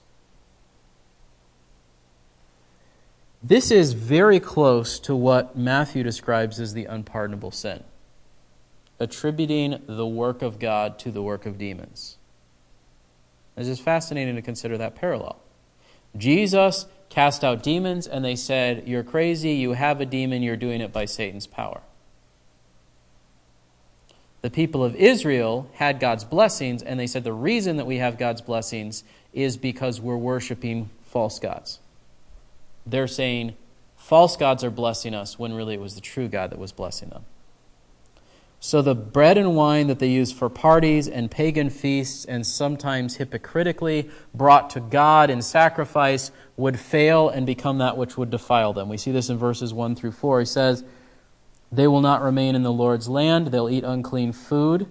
[3.42, 7.85] This is very close to what Matthew describes as the unpardonable sin,
[8.98, 12.16] attributing the work of God to the work of demons.
[13.57, 15.38] It's just fascinating to consider that parallel.
[16.16, 20.81] Jesus cast out demons, and they said, You're crazy, you have a demon, you're doing
[20.81, 21.83] it by Satan's power.
[24.40, 28.18] The people of Israel had God's blessings, and they said, The reason that we have
[28.18, 31.79] God's blessings is because we're worshiping false gods
[32.87, 33.57] they're saying
[33.97, 37.11] false gods are blessing us when really it was the true God that was blessing
[37.11, 37.25] them.
[38.61, 43.17] So the bread and wine that they used for parties and pagan feasts and sometimes
[43.17, 48.88] hypocritically brought to God in sacrifice would fail and become that which would defile them.
[48.88, 50.41] We see this in verses 1 through 4.
[50.41, 50.83] He says,
[51.71, 54.89] They will not remain in the Lord's land, they'll eat unclean food.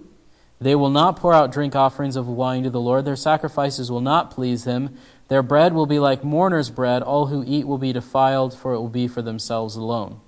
[0.60, 3.04] They will not pour out drink offerings of wine to the Lord.
[3.04, 4.96] Their sacrifices will not please him.
[5.28, 7.02] Their bread will be like mourner's bread.
[7.02, 10.20] All who eat will be defiled, for it will be for themselves alone.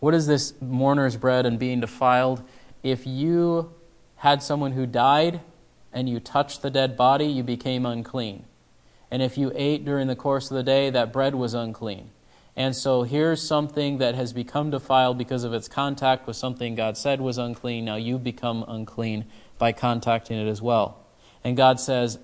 [0.00, 2.42] What is this mourner's bread and being defiled?
[2.82, 3.72] If you
[4.16, 5.40] had someone who died
[5.92, 8.44] and you touched the dead body, you became unclean.
[9.10, 12.10] And if you ate during the course of the day, that bread was unclean.
[12.56, 16.96] And so here's something that has become defiled because of its contact with something God
[16.96, 17.84] said was unclean.
[17.84, 19.24] Now you become unclean
[19.58, 20.98] by contacting it as well.
[21.42, 22.18] And God says,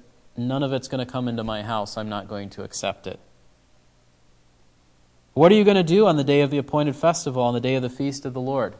[0.48, 1.96] None of it's going to come into my house.
[1.96, 3.20] I'm not going to accept it.
[5.34, 7.60] What are you going to do on the day of the appointed festival, on the
[7.60, 8.74] day of the feast of the Lord?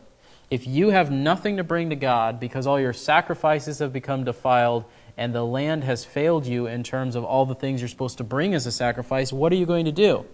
[0.50, 4.84] If you have nothing to bring to God because all your sacrifices have become defiled
[5.16, 8.24] and the land has failed you in terms of all the things you're supposed to
[8.24, 10.26] bring as a sacrifice, what are you going to do?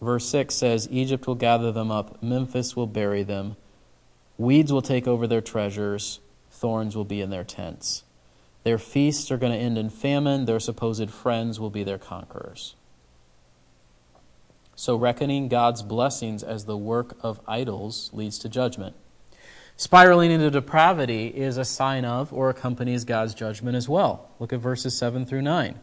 [0.00, 3.56] Verse 6 says Egypt will gather them up, Memphis will bury them,
[4.36, 6.20] weeds will take over their treasures,
[6.50, 8.03] thorns will be in their tents.
[8.64, 10.46] Their feasts are going to end in famine.
[10.46, 12.74] Their supposed friends will be their conquerors.
[14.74, 18.96] So, reckoning God's blessings as the work of idols leads to judgment.
[19.76, 24.30] Spiraling into depravity is a sign of or accompanies God's judgment as well.
[24.38, 25.78] Look at verses 7 through 9.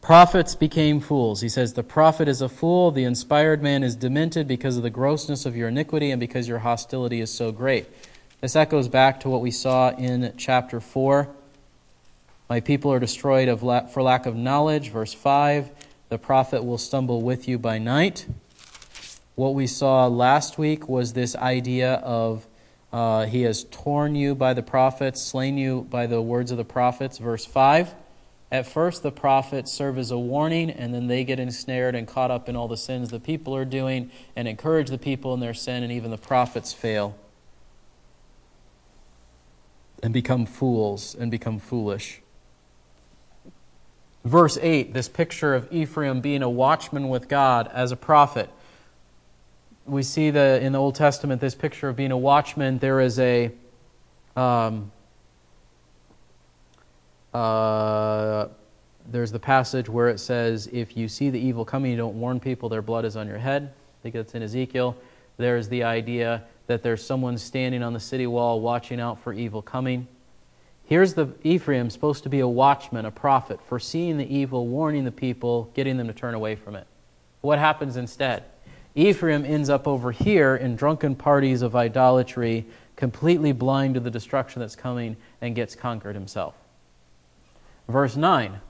[0.00, 1.40] Prophets became fools.
[1.40, 4.90] He says, The prophet is a fool, the inspired man is demented because of the
[4.90, 7.86] grossness of your iniquity and because your hostility is so great.
[8.44, 11.30] This echoes back to what we saw in chapter 4.
[12.50, 14.90] My people are destroyed for lack of knowledge.
[14.90, 15.70] Verse 5
[16.10, 18.26] The prophet will stumble with you by night.
[19.34, 22.46] What we saw last week was this idea of
[22.92, 26.66] uh, he has torn you by the prophets, slain you by the words of the
[26.66, 27.16] prophets.
[27.16, 27.94] Verse 5.
[28.52, 32.30] At first, the prophets serve as a warning, and then they get ensnared and caught
[32.30, 35.54] up in all the sins the people are doing and encourage the people in their
[35.54, 37.16] sin, and even the prophets fail
[40.04, 42.20] and become fools and become foolish.
[44.22, 48.50] Verse 8, this picture of Ephraim being a watchman with God as a prophet.
[49.86, 52.78] We see the, in the Old Testament this picture of being a watchman.
[52.78, 53.50] There is a.
[54.36, 54.92] Um,
[57.32, 58.48] uh,
[59.10, 62.40] there's the passage where it says, If you see the evil coming, you don't warn
[62.40, 63.72] people, their blood is on your head.
[63.72, 64.98] I think that's in Ezekiel.
[65.38, 69.62] There's the idea that there's someone standing on the city wall watching out for evil
[69.62, 70.08] coming.
[70.86, 75.12] Here's the Ephraim supposed to be a watchman, a prophet, foreseeing the evil, warning the
[75.12, 76.86] people, getting them to turn away from it.
[77.40, 78.44] What happens instead?
[78.94, 84.60] Ephraim ends up over here in drunken parties of idolatry, completely blind to the destruction
[84.60, 86.54] that's coming, and gets conquered himself.
[87.88, 88.60] Verse 9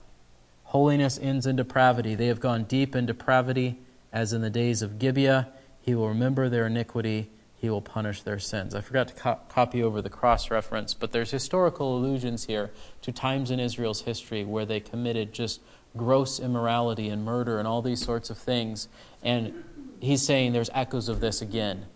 [0.65, 2.15] Holiness ends in depravity.
[2.15, 3.79] They have gone deep in depravity,
[4.13, 5.49] as in the days of Gibeah.
[5.83, 7.31] He will remember their iniquity
[7.65, 8.75] he will punish their sins.
[8.75, 13.11] I forgot to co- copy over the cross reference, but there's historical allusions here to
[13.11, 15.63] times in Israel's history where they committed just
[15.97, 18.87] gross immorality and murder and all these sorts of things.
[19.23, 19.65] And
[19.99, 21.87] he's saying there's echoes of this again,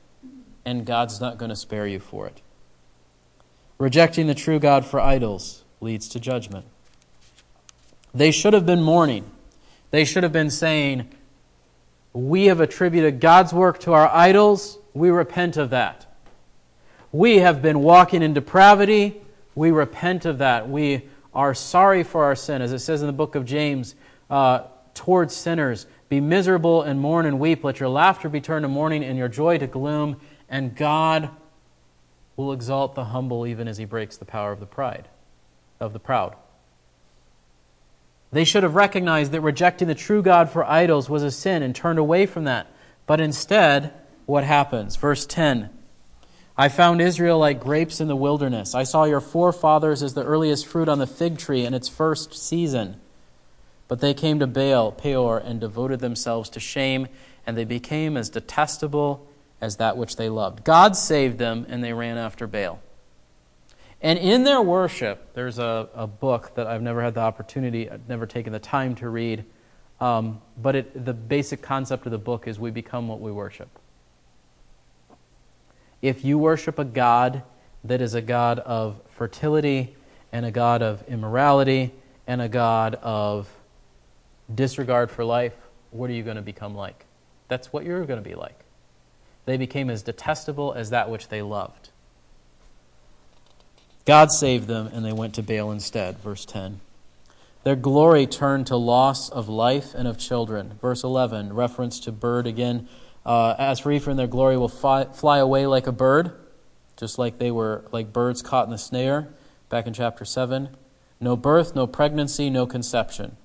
[0.65, 2.41] and God's not going to spare you for it.
[3.77, 6.65] Rejecting the true God for idols leads to judgment.
[8.15, 9.31] They should have been mourning.
[9.91, 11.11] They should have been saying,
[12.15, 16.07] We have attributed God's work to our idols we repent of that.
[17.13, 19.21] We have been walking in depravity.
[19.55, 20.69] We repent of that.
[20.69, 22.61] We are sorry for our sin.
[22.61, 23.95] As it says in the book of James,
[24.29, 27.65] uh, towards sinners, be miserable and mourn and weep.
[27.65, 30.17] Let your laughter be turned to mourning and your joy to gloom.
[30.49, 31.31] And God
[32.37, 35.09] will exalt the humble even as he breaks the power of the pride,
[35.81, 36.37] of the proud.
[38.31, 41.75] They should have recognized that rejecting the true God for idols was a sin and
[41.75, 42.67] turned away from that.
[43.07, 43.93] But instead,
[44.29, 44.95] what happens.
[44.97, 45.71] Verse 10
[46.57, 48.75] I found Israel like grapes in the wilderness.
[48.75, 52.35] I saw your forefathers as the earliest fruit on the fig tree in its first
[52.35, 53.01] season.
[53.87, 57.09] But they came to Baal, Peor, and devoted themselves to shame,
[57.47, 59.27] and they became as detestable
[59.63, 60.63] as that which they loved.
[60.63, 62.81] God saved them, and they ran after Baal.
[64.03, 68.09] And in their worship, there's a, a book that I've never had the opportunity, I've
[68.09, 69.45] never taken the time to read,
[70.01, 73.71] um, but it, the basic concept of the book is we become what we worship.
[76.01, 77.43] If you worship a God
[77.85, 79.97] that is a God of fertility
[80.33, 81.93] and a God of immorality
[82.27, 83.49] and a God of
[84.55, 85.55] disregard for life,
[85.91, 87.05] what are you going to become like?
[87.49, 88.59] That's what you're going to be like.
[89.47, 91.89] They became as detestable as that which they loved.
[94.05, 96.19] God saved them, and they went to Baal instead.
[96.19, 96.81] Verse 10.
[97.65, 100.79] Their glory turned to loss of life and of children.
[100.81, 102.89] Verse 11, reference to bird again.
[103.29, 106.33] Uh, as for Ephraim, their glory will fly, fly away like a bird,
[106.97, 109.29] just like they were like birds caught in the snare,
[109.69, 110.71] back in chapter 7.
[111.21, 113.37] No birth, no pregnancy, no conception.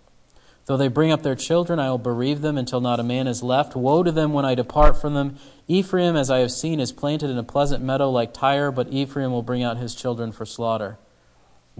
[0.67, 3.43] Though they bring up their children, I will bereave them until not a man is
[3.43, 3.75] left.
[3.75, 5.35] Woe to them when I depart from them.
[5.67, 9.33] Ephraim, as I have seen, is planted in a pleasant meadow like Tyre, but Ephraim
[9.33, 10.97] will bring out his children for slaughter.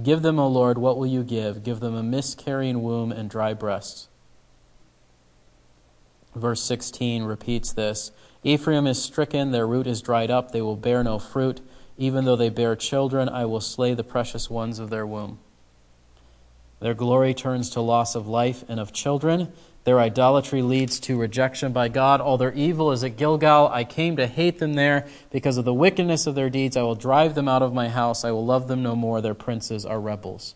[0.02, 1.64] Give them, O Lord, what will you give?
[1.64, 4.10] Give them a miscarrying womb and dry breasts.
[6.36, 8.12] Verse 16 repeats this
[8.44, 11.62] Ephraim is stricken, their root is dried up, they will bear no fruit.
[11.98, 15.40] Even though they bear children, I will slay the precious ones of their womb.
[16.80, 19.54] Their glory turns to loss of life and of children.
[19.84, 22.20] Their idolatry leads to rejection by God.
[22.20, 23.70] All their evil is at Gilgal.
[23.70, 26.76] I came to hate them there because of the wickedness of their deeds.
[26.76, 28.26] I will drive them out of my house.
[28.26, 29.22] I will love them no more.
[29.22, 30.56] Their princes are rebels.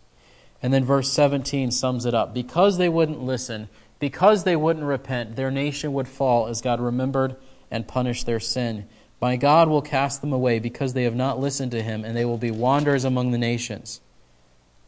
[0.61, 2.33] And then verse 17 sums it up.
[2.33, 3.69] Because they wouldn't listen,
[3.99, 7.35] because they wouldn't repent, their nation would fall as God remembered
[7.71, 8.87] and punished their sin.
[9.21, 12.25] My God will cast them away because they have not listened to him, and they
[12.25, 14.01] will be wanderers among the nations.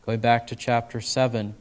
[0.05, 1.55] Going back to chapter 7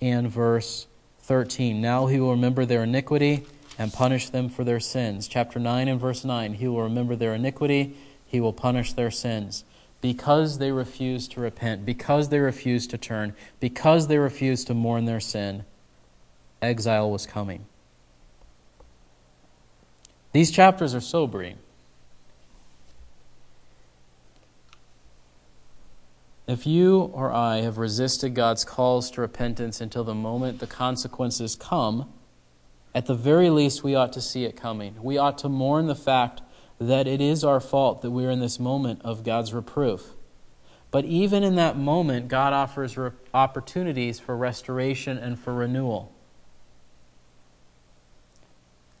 [0.00, 0.86] and verse
[1.20, 1.80] 13.
[1.80, 3.46] Now he will remember their iniquity
[3.78, 5.28] and punish them for their sins.
[5.28, 6.54] Chapter 9 and verse 9.
[6.54, 7.96] He will remember their iniquity,
[8.26, 9.64] he will punish their sins.
[10.00, 15.06] Because they refuse to repent, because they refuse to turn, because they refuse to mourn
[15.06, 15.64] their sin,
[16.64, 17.66] exile was coming.
[20.32, 21.58] These chapters are sobering.
[26.46, 31.56] If you or I have resisted God's calls to repentance until the moment the consequences
[31.56, 32.12] come,
[32.94, 35.02] at the very least we ought to see it coming.
[35.02, 36.42] We ought to mourn the fact
[36.78, 40.10] that it is our fault that we're in this moment of God's reproof.
[40.90, 46.13] But even in that moment, God offers re- opportunities for restoration and for renewal.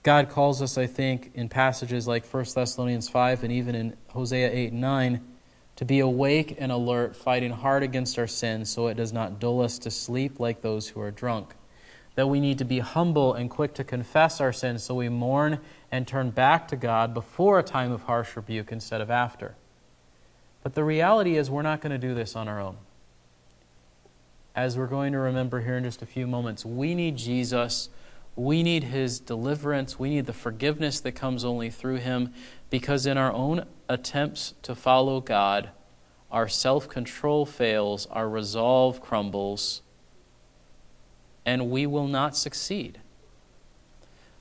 [0.04, 4.50] God calls us, I think, in passages like 1 Thessalonians 5 and even in Hosea
[4.52, 5.20] 8 and 9
[5.76, 9.62] to be awake and alert, fighting hard against our sin so it does not dull
[9.62, 11.54] us to sleep like those who are drunk.
[12.16, 15.58] That we need to be humble and quick to confess our sins so we mourn
[15.90, 19.56] and turn back to God before a time of harsh rebuke instead of after.
[20.62, 22.76] But the reality is, we're not going to do this on our own.
[24.54, 27.88] As we're going to remember here in just a few moments, we need Jesus.
[28.36, 29.98] We need his deliverance.
[29.98, 32.32] We need the forgiveness that comes only through him
[32.70, 35.70] because in our own attempts to follow God,
[36.32, 39.82] our self control fails, our resolve crumbles,
[41.46, 42.98] and we will not succeed.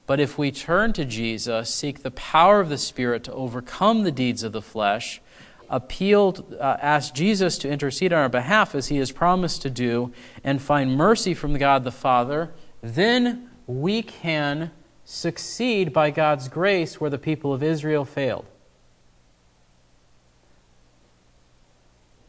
[0.06, 4.12] But if we turn to Jesus, seek the power of the Spirit to overcome the
[4.12, 5.22] deeds of the flesh,
[5.70, 10.12] appeal, uh, ask Jesus to intercede on our behalf as he has promised to do,
[10.44, 14.72] and find mercy from God the Father, then we can
[15.06, 18.46] succeed by God's grace where the people of Israel failed.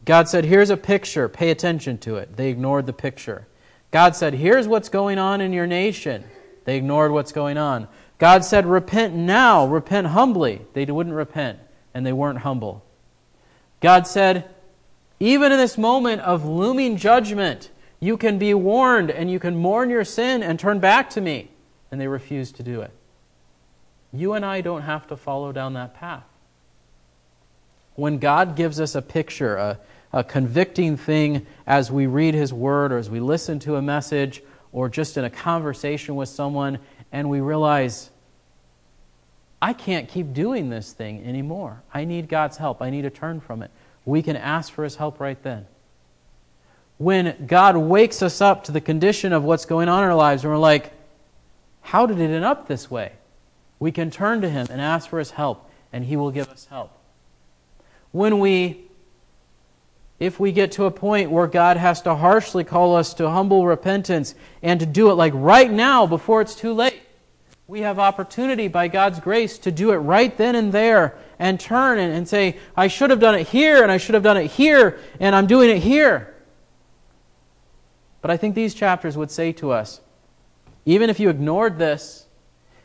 [0.05, 2.37] God said, Here's a picture, pay attention to it.
[2.37, 3.47] They ignored the picture.
[3.91, 6.23] God said, Here's what's going on in your nation.
[6.65, 7.87] They ignored what's going on.
[8.17, 10.61] God said, Repent now, repent humbly.
[10.73, 11.59] They wouldn't repent,
[11.93, 12.83] and they weren't humble.
[13.81, 14.49] God said,
[15.19, 19.89] Even in this moment of looming judgment, you can be warned and you can mourn
[19.89, 21.49] your sin and turn back to me
[21.91, 22.91] and they refuse to do it.
[24.11, 26.23] You and I don't have to follow down that path.
[27.95, 29.79] When God gives us a picture, a,
[30.11, 34.41] a convicting thing as we read His Word or as we listen to a message
[34.71, 36.79] or just in a conversation with someone,
[37.11, 38.09] and we realize,
[39.61, 41.81] I can't keep doing this thing anymore.
[41.93, 42.81] I need God's help.
[42.81, 43.71] I need to turn from it.
[44.03, 45.65] We can ask for His help right then.
[46.97, 50.43] When God wakes us up to the condition of what's going on in our lives,
[50.43, 50.91] and we're like,
[51.81, 53.11] how did it end up this way?
[53.79, 56.65] We can turn to Him and ask for His help, and He will give us
[56.65, 56.91] help.
[58.11, 58.85] When we,
[60.19, 63.67] if we get to a point where God has to harshly call us to humble
[63.67, 64.33] repentance
[64.63, 67.01] and to do it like right now before it's too late,
[67.67, 71.99] we have opportunity by God's grace to do it right then and there and turn
[71.99, 74.51] and, and say, I should have done it here, and I should have done it
[74.51, 76.34] here, and I'm doing it here.
[78.25, 80.01] But I think these chapters would say to us,
[80.83, 82.25] even if you ignored this,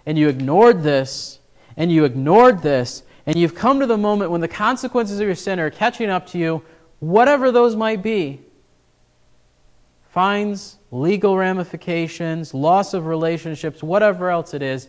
[0.05, 1.38] and you ignored this,
[1.78, 5.34] and you ignored this, and you've come to the moment when the consequences of your
[5.34, 6.62] sin are catching up to you,
[6.99, 8.43] whatever those might be
[10.11, 14.88] fines, legal ramifications, loss of relationships, whatever else it is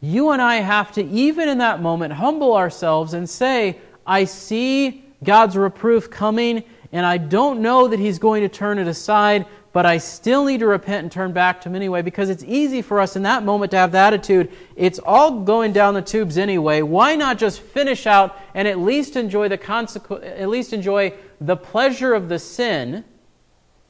[0.00, 5.04] you and I have to, even in that moment, humble ourselves and say, I see
[5.22, 9.84] God's reproof coming, and I don't know that He's going to turn it aside, but
[9.84, 13.00] I still need to repent and turn back to Him anyway because it's easy for
[13.00, 16.82] us in that moment to have the attitude, it's all going down the tubes anyway.
[16.82, 21.56] Why not just finish out and at least enjoy the consequ- at least enjoy the
[21.56, 23.04] pleasure of the sin?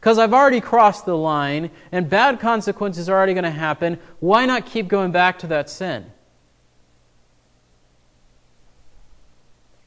[0.01, 3.99] Because I've already crossed the line and bad consequences are already going to happen.
[4.21, 6.07] Why not keep going back to that sin?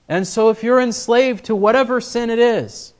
[0.10, 2.94] And so, if you're enslaved to whatever sin it is,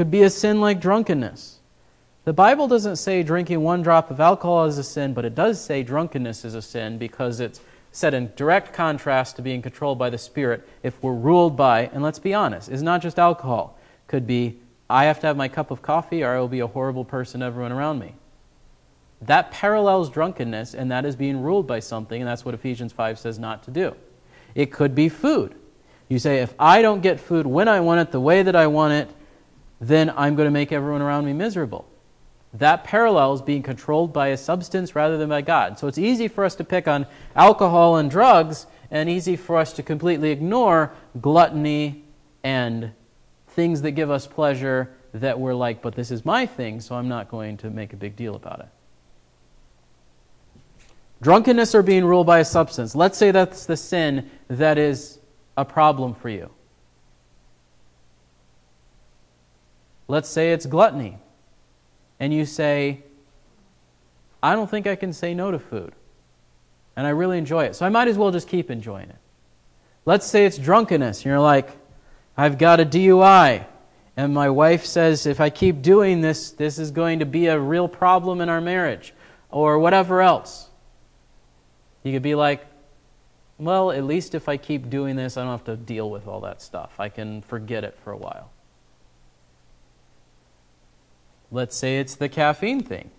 [0.00, 1.58] could be a sin like drunkenness.
[2.24, 5.62] The Bible doesn't say drinking one drop of alcohol is a sin, but it does
[5.62, 7.60] say drunkenness is a sin because it's
[7.92, 12.02] set in direct contrast to being controlled by the Spirit if we're ruled by, and
[12.02, 13.78] let's be honest, it's not just alcohol.
[14.06, 16.66] Could be, I have to have my cup of coffee or I will be a
[16.66, 18.14] horrible person to everyone around me.
[19.20, 23.18] That parallels drunkenness, and that is being ruled by something, and that's what Ephesians 5
[23.18, 23.94] says not to do.
[24.54, 25.56] It could be food.
[26.08, 28.66] You say, if I don't get food when I want it, the way that I
[28.66, 29.14] want it,
[29.80, 31.88] then I'm going to make everyone around me miserable.
[32.54, 35.78] that parallel is being controlled by a substance rather than by God.
[35.78, 37.06] So it's easy for us to pick on
[37.36, 42.04] alcohol and drugs, and easy for us to completely ignore gluttony
[42.42, 42.90] and
[43.48, 47.08] things that give us pleasure that we're like, but this is my thing, so I'm
[47.08, 48.68] not going to make a big deal about it.
[51.22, 52.96] Drunkenness or being ruled by a substance.
[52.96, 55.18] Let's say that's the sin that is
[55.56, 56.50] a problem for you.
[60.10, 61.18] Let's say it's gluttony.
[62.18, 63.04] And you say,
[64.42, 65.92] I don't think I can say no to food.
[66.96, 67.76] And I really enjoy it.
[67.76, 69.16] So I might as well just keep enjoying it.
[70.04, 71.18] Let's say it's drunkenness.
[71.18, 71.70] And you're like,
[72.36, 73.64] I've got a DUI.
[74.16, 77.58] And my wife says, if I keep doing this, this is going to be a
[77.58, 79.14] real problem in our marriage.
[79.48, 80.68] Or whatever else.
[82.02, 82.66] You could be like,
[83.58, 86.40] well, at least if I keep doing this, I don't have to deal with all
[86.40, 86.98] that stuff.
[86.98, 88.50] I can forget it for a while.
[91.50, 93.10] Let's say it's the caffeine thing.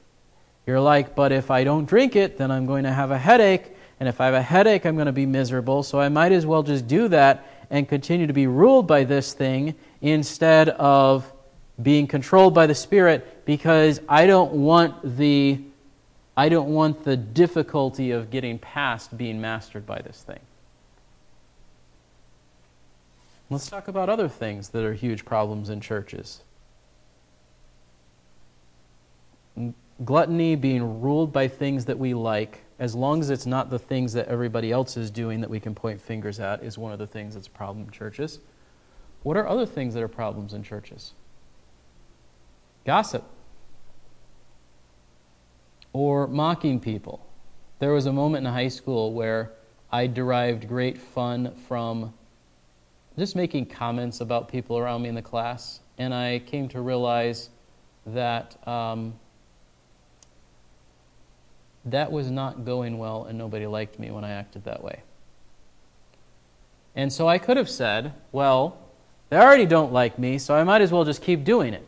[0.66, 3.76] You're like, but if I don't drink it, then I'm going to have a headache.
[4.00, 5.84] And if I have a headache, I'm going to be miserable.
[5.84, 9.34] So I might as well just do that and continue to be ruled by this
[9.34, 11.32] thing instead of
[11.82, 15.60] being controlled by the Spirit because I don't want the
[16.38, 20.40] I don't want the difficulty of getting past being mastered by this thing.
[23.50, 26.42] Let's talk about other things that are huge problems in churches.
[30.04, 34.14] Gluttony being ruled by things that we like, as long as it's not the things
[34.14, 37.08] that everybody else is doing that we can point fingers at, is one of the
[37.08, 38.40] things that's a problem in churches.
[39.24, 41.14] What are other things that are problems in churches?
[42.86, 43.24] Gossip
[45.94, 47.26] or mocking people.
[47.80, 49.52] There was a moment in high school where
[49.92, 52.14] I derived great fun from
[53.18, 57.50] just making comments about people around me in the class, and I came to realize
[58.06, 59.14] that um,
[61.86, 65.02] that was not going well, and nobody liked me when I acted that way.
[66.96, 68.78] And so I could have said, well,
[69.30, 71.88] they already don't like me, so I might as well just keep doing it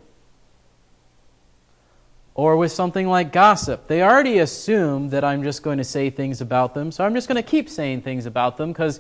[2.35, 3.87] or with something like gossip.
[3.87, 7.27] They already assume that I'm just going to say things about them, so I'm just
[7.27, 8.99] going to keep saying things about them because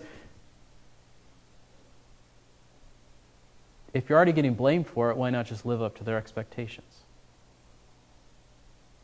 [3.93, 7.02] if you're already getting blamed for it, why not just live up to their expectations?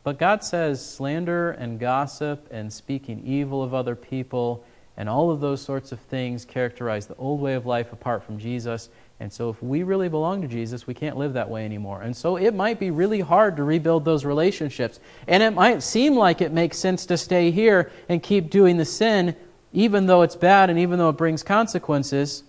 [0.02, 4.64] But God says slander and gossip and speaking evil of other people
[4.96, 8.38] and all of those sorts of things characterize the old way of life apart from
[8.38, 8.90] Jesus.
[9.18, 12.02] And so, if we really belong to Jesus, we can't live that way anymore.
[12.02, 14.98] And so, it might be really hard to rebuild those relationships.
[15.28, 18.84] And it might seem like it makes sense to stay here and keep doing the
[18.86, 19.36] sin,
[19.74, 22.44] even though it's bad and even though it brings consequences.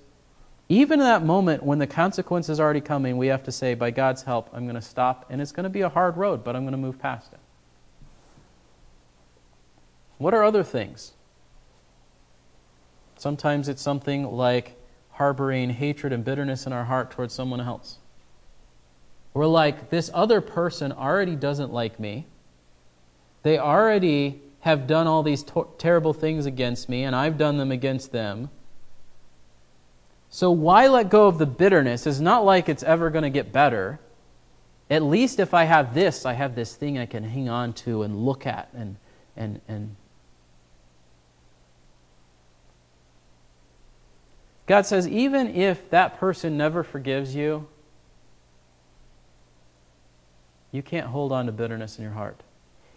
[0.70, 3.92] Even in that moment when the consequence is already coming, we have to say, by
[3.92, 5.26] God's help, I'm going to stop.
[5.30, 7.41] And it's going to be a hard road, but I'm going to move past it.
[10.22, 11.14] What are other things?
[13.18, 14.80] Sometimes it's something like
[15.14, 17.98] harboring hatred and bitterness in our heart towards someone else.
[19.34, 22.28] We're like, this other person already doesn't like me.
[23.42, 27.72] They already have done all these to- terrible things against me, and I've done them
[27.72, 28.52] against them.
[30.30, 32.06] So, why let go of the bitterness?
[32.06, 34.00] It's not like it's ever going to get better.
[34.88, 38.04] At least if I have this, I have this thing I can hang on to
[38.04, 38.98] and look at and,
[39.36, 39.96] and, and
[44.72, 47.68] God says, even if that person never forgives you,
[50.72, 52.40] you can't hold on to bitterness in your heart.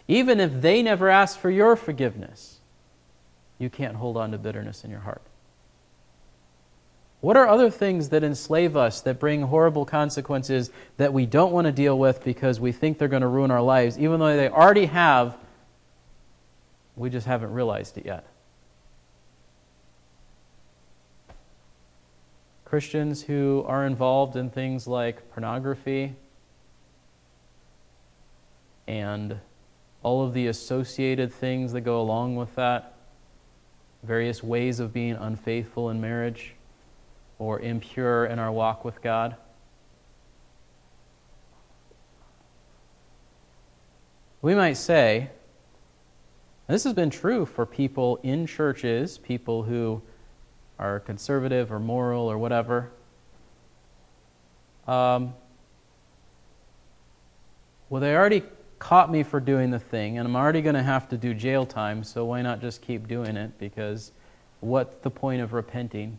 [0.07, 2.61] Even if they never ask for your forgiveness,
[3.59, 5.21] you can't hold on to bitterness in your heart.
[7.19, 11.65] What are other things that enslave us, that bring horrible consequences that we don't want
[11.65, 14.47] to deal with because we think they're going to ruin our lives, even though they
[14.47, 15.35] already have?
[16.95, 18.25] We just haven't realized it yet.
[22.65, 26.15] Christians who are involved in things like pornography
[28.87, 29.39] and
[30.01, 32.93] all of the associated things that go along with that,
[34.03, 36.53] various ways of being unfaithful in marriage
[37.39, 39.35] or impure in our walk with God.
[44.41, 45.29] We might say,
[46.67, 50.01] this has been true for people in churches, people who
[50.77, 52.91] are conservative or moral or whatever.
[54.87, 55.33] Um,
[57.89, 58.43] well, they already
[58.79, 61.65] caught me for doing the thing, and I'm already going to have to do jail
[61.65, 63.57] time, so why not just keep doing it?
[63.57, 64.11] Because
[64.59, 66.17] what's the point of repenting?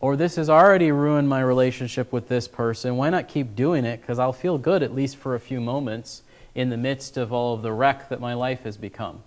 [0.00, 2.96] Or this has already ruined my relationship with this person.
[2.96, 4.00] Why not keep doing it?
[4.00, 6.22] Because I'll feel good at least for a few moments
[6.54, 9.22] in the midst of all of the wreck that my life has become.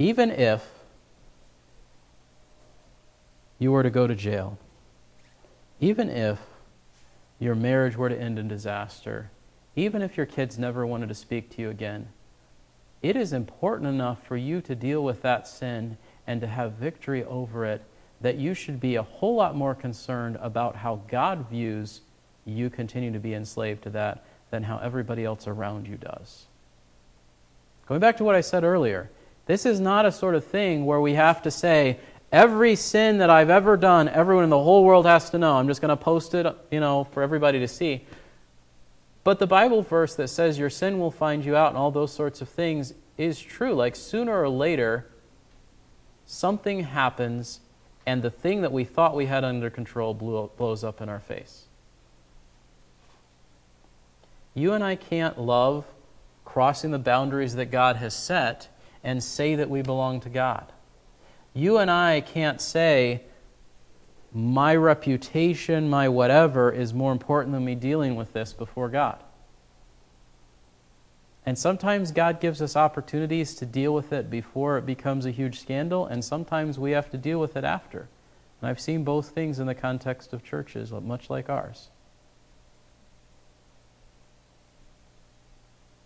[0.00, 0.66] Even if
[3.58, 4.58] you were to go to jail,
[5.78, 6.38] even if
[7.38, 9.30] your marriage were to end in disaster,
[9.76, 12.08] even if your kids never wanted to speak to you again,
[13.02, 17.22] it is important enough for you to deal with that sin and to have victory
[17.24, 17.82] over it
[18.22, 22.00] that you should be a whole lot more concerned about how God views
[22.46, 26.46] you continue to be enslaved to that than how everybody else around you does.
[27.84, 29.10] Going back to what I said earlier,
[29.50, 31.98] this is not a sort of thing where we have to say,
[32.30, 35.56] every sin that I've ever done, everyone in the whole world has to know.
[35.56, 38.04] I'm just going to post it, you know, for everybody to see.
[39.24, 42.12] But the Bible verse that says your sin will find you out and all those
[42.12, 43.74] sorts of things is true.
[43.74, 45.08] Like sooner or later,
[46.26, 47.58] something happens
[48.06, 51.64] and the thing that we thought we had under control blows up in our face.
[54.54, 55.86] You and I can't love
[56.44, 58.68] crossing the boundaries that God has set
[59.02, 60.72] and say that we belong to God.
[61.54, 63.22] You and I can't say,
[64.32, 69.22] my reputation, my whatever, is more important than me dealing with this before God.
[71.44, 75.58] And sometimes God gives us opportunities to deal with it before it becomes a huge
[75.58, 78.08] scandal, and sometimes we have to deal with it after.
[78.60, 81.88] And I've seen both things in the context of churches, much like ours.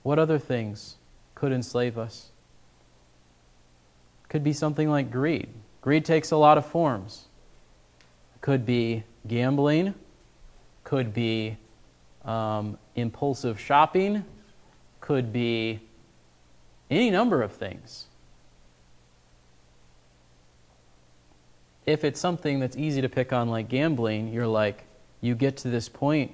[0.02, 0.96] What other things
[1.34, 2.30] could enslave us?
[4.34, 5.46] Could be something like greed.
[5.80, 7.26] Greed takes a lot of forms.
[8.40, 9.94] Could be gambling,
[10.82, 11.56] could be
[12.24, 14.24] um, impulsive shopping,
[15.00, 15.78] could be
[16.90, 18.06] any number of things.
[21.86, 24.82] If it's something that's easy to pick on, like gambling, you're like,
[25.20, 26.32] you get to this point,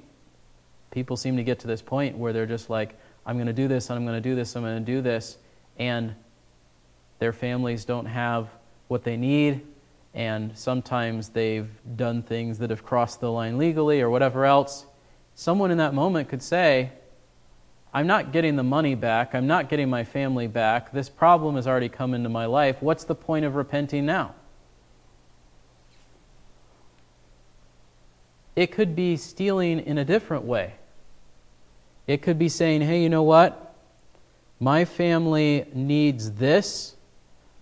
[0.91, 3.69] people seem to get to this point where they're just like, I'm going to do
[3.69, 5.37] this, and I'm going to do this, I'm going to do this,
[5.79, 6.15] and
[7.21, 8.49] their families don't have
[8.89, 9.61] what they need,
[10.15, 14.87] and sometimes they've done things that have crossed the line legally or whatever else.
[15.37, 16.91] Someone in that moment could say,
[17.93, 19.35] I'm not getting the money back.
[19.35, 20.93] I'm not getting my family back.
[20.93, 22.81] This problem has already come into my life.
[22.81, 24.35] What's the point of repenting now?
[28.57, 30.75] It could be stealing in a different way.
[32.07, 33.75] It could be saying, hey, you know what?
[34.59, 36.97] My family needs this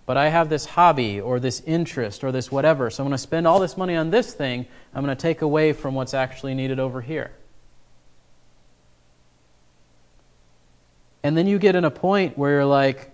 [0.09, 3.23] but I have this hobby or this interest or this whatever, so I'm going to
[3.23, 4.65] spend all this money on this thing.
[4.95, 7.31] I'm going to take away from what's actually needed over here.
[11.23, 13.11] And then you get in a point where you're like,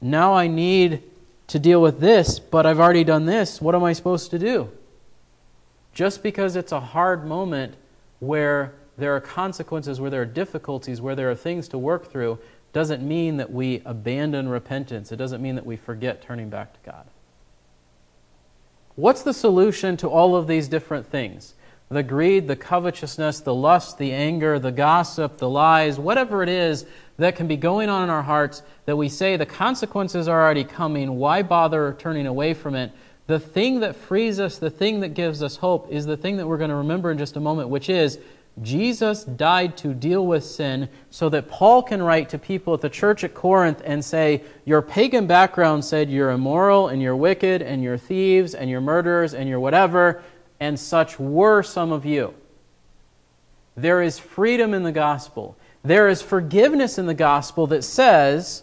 [0.00, 1.04] now I need
[1.46, 3.60] to deal with this, but I've already done this.
[3.60, 4.68] What am I supposed to do?
[5.94, 7.74] Just because it's a hard moment
[8.18, 12.40] where there are consequences, where there are difficulties, where there are things to work through,
[12.76, 15.10] doesn't mean that we abandon repentance.
[15.10, 17.06] It doesn't mean that we forget turning back to God.
[18.96, 21.54] What's the solution to all of these different things?
[21.88, 26.84] The greed, the covetousness, the lust, the anger, the gossip, the lies, whatever it is
[27.16, 30.64] that can be going on in our hearts that we say the consequences are already
[30.64, 31.16] coming.
[31.16, 32.92] Why bother turning away from it?
[33.26, 36.46] The thing that frees us, the thing that gives us hope, is the thing that
[36.46, 38.18] we're going to remember in just a moment, which is
[38.62, 42.88] Jesus died to deal with sin so that Paul can write to people at the
[42.88, 47.82] church at Corinth and say, Your pagan background said you're immoral and you're wicked and
[47.82, 50.22] you're thieves and you're murderers and you're whatever,
[50.58, 52.34] and such were some of you.
[53.76, 55.58] There is freedom in the gospel.
[55.82, 58.62] There is forgiveness in the gospel that says,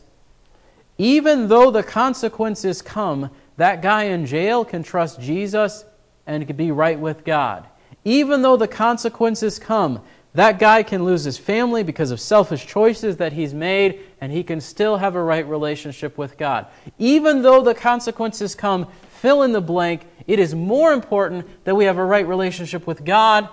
[0.97, 5.85] even though the consequences come, that guy in jail can trust Jesus
[6.25, 7.67] and can be right with God.
[8.05, 10.01] Even though the consequences come,
[10.33, 14.43] that guy can lose his family because of selfish choices that he's made, and he
[14.43, 16.67] can still have a right relationship with God.
[16.97, 18.87] Even though the consequences come,
[19.21, 23.05] fill in the blank, it is more important that we have a right relationship with
[23.05, 23.47] God,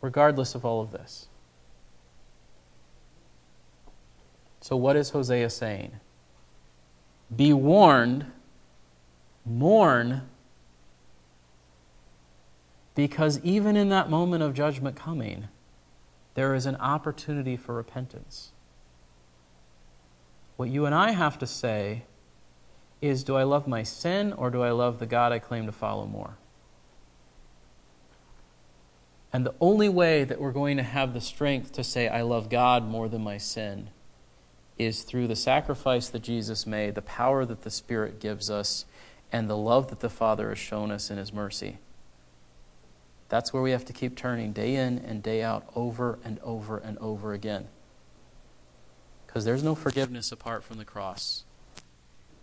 [0.00, 1.26] regardless of all of this.
[4.60, 5.92] So, what is Hosea saying?
[7.34, 8.26] Be warned,
[9.44, 10.29] mourn
[12.94, 15.48] because even in that moment of judgment coming,
[16.34, 18.52] there is an opportunity for repentance.
[20.56, 22.04] What you and I have to say
[23.00, 25.72] is do I love my sin or do I love the God I claim to
[25.72, 26.36] follow more?
[29.32, 32.50] And the only way that we're going to have the strength to say, I love
[32.50, 33.90] God more than my sin,
[34.76, 38.86] is through the sacrifice that Jesus made, the power that the Spirit gives us,
[39.30, 41.78] and the love that the Father has shown us in His mercy.
[43.30, 46.76] That's where we have to keep turning day in and day out, over and over
[46.76, 47.68] and over again.
[49.26, 51.44] Because there's no forgiveness apart from the cross,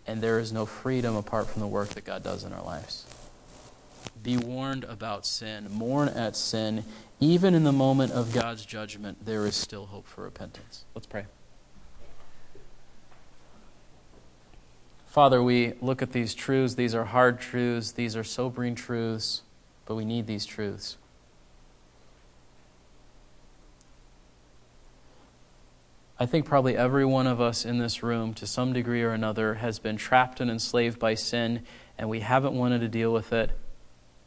[0.08, 3.06] and there is no freedom apart from the work that God does in our lives.
[4.24, 6.86] Be warned about sin, mourn at sin.
[7.20, 10.86] Even in the moment of God's judgment, there is still hope for repentance.
[10.96, 11.26] Let's pray.
[15.08, 16.76] Father, we look at these truths.
[16.76, 19.42] These are hard truths, these are sobering truths,
[19.88, 20.98] but we need these truths.
[26.20, 29.56] I think probably every one of us in this room, to some degree or another,
[29.56, 31.64] has been trapped and enslaved by sin,
[31.98, 33.52] and we haven't wanted to deal with it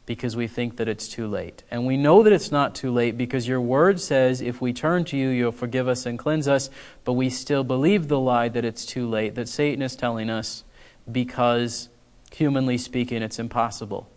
[0.05, 1.63] because we think that it's too late.
[1.69, 5.05] And we know that it's not too late because your word says if we turn
[5.05, 6.69] to you, you'll forgive us and cleanse us,
[7.03, 10.63] but we still believe the lie that it's too late, that Satan is telling us
[11.11, 11.89] because,
[12.31, 14.10] humanly speaking, it's impossible.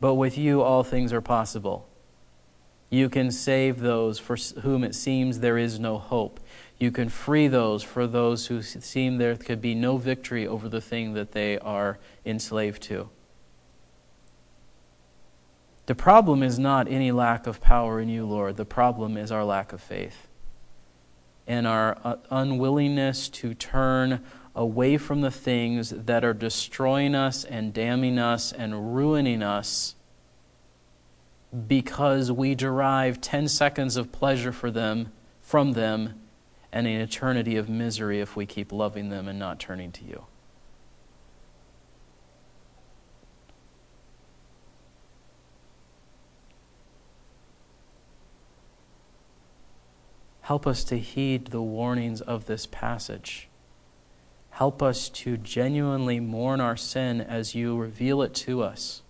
[0.00, 1.86] But with you, all things are possible.
[2.88, 6.40] You can save those for whom it seems there is no hope.
[6.78, 10.80] You can free those for those who seem there could be no victory over the
[10.80, 13.10] thing that they are enslaved to.
[15.86, 18.56] The problem is not any lack of power in you, Lord.
[18.56, 20.28] The problem is our lack of faith
[21.46, 24.24] and our uh, unwillingness to turn
[24.54, 29.94] away from the things that are destroying us and damning us and ruining us
[31.66, 36.20] because we derive 10 seconds of pleasure for them from them
[36.72, 40.26] and an eternity of misery if we keep loving them and not turning to you.
[50.42, 53.49] Help us to heed the warnings of this passage.
[54.60, 59.00] Help us to genuinely mourn our sin as you reveal it to us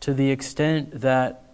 [0.00, 1.44] to the extent that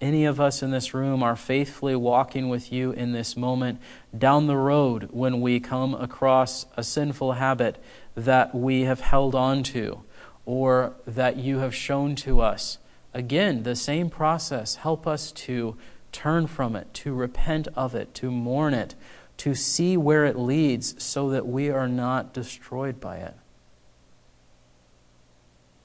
[0.00, 3.78] any of us in this room are faithfully walking with you in this moment
[4.16, 7.76] down the road when we come across a sinful habit
[8.14, 10.02] that we have held on to
[10.46, 12.78] or that you have shown to us.
[13.12, 14.76] Again, the same process.
[14.76, 15.76] Help us to
[16.10, 18.94] turn from it, to repent of it, to mourn it,
[19.38, 23.34] to see where it leads so that we are not destroyed by it.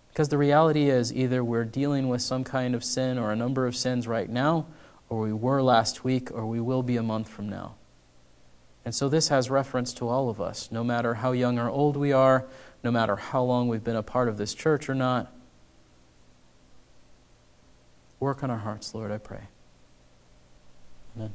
[0.09, 3.67] Because the reality is either we're dealing with some kind of sin or a number
[3.67, 4.65] of sins right now,
[5.09, 7.75] or we were last week, or we will be a month from now.
[8.83, 11.97] And so this has reference to all of us, no matter how young or old
[11.97, 12.45] we are,
[12.83, 15.31] no matter how long we've been a part of this church or not.
[18.19, 19.43] Work on our hearts, Lord, I pray.
[21.15, 21.33] Amen.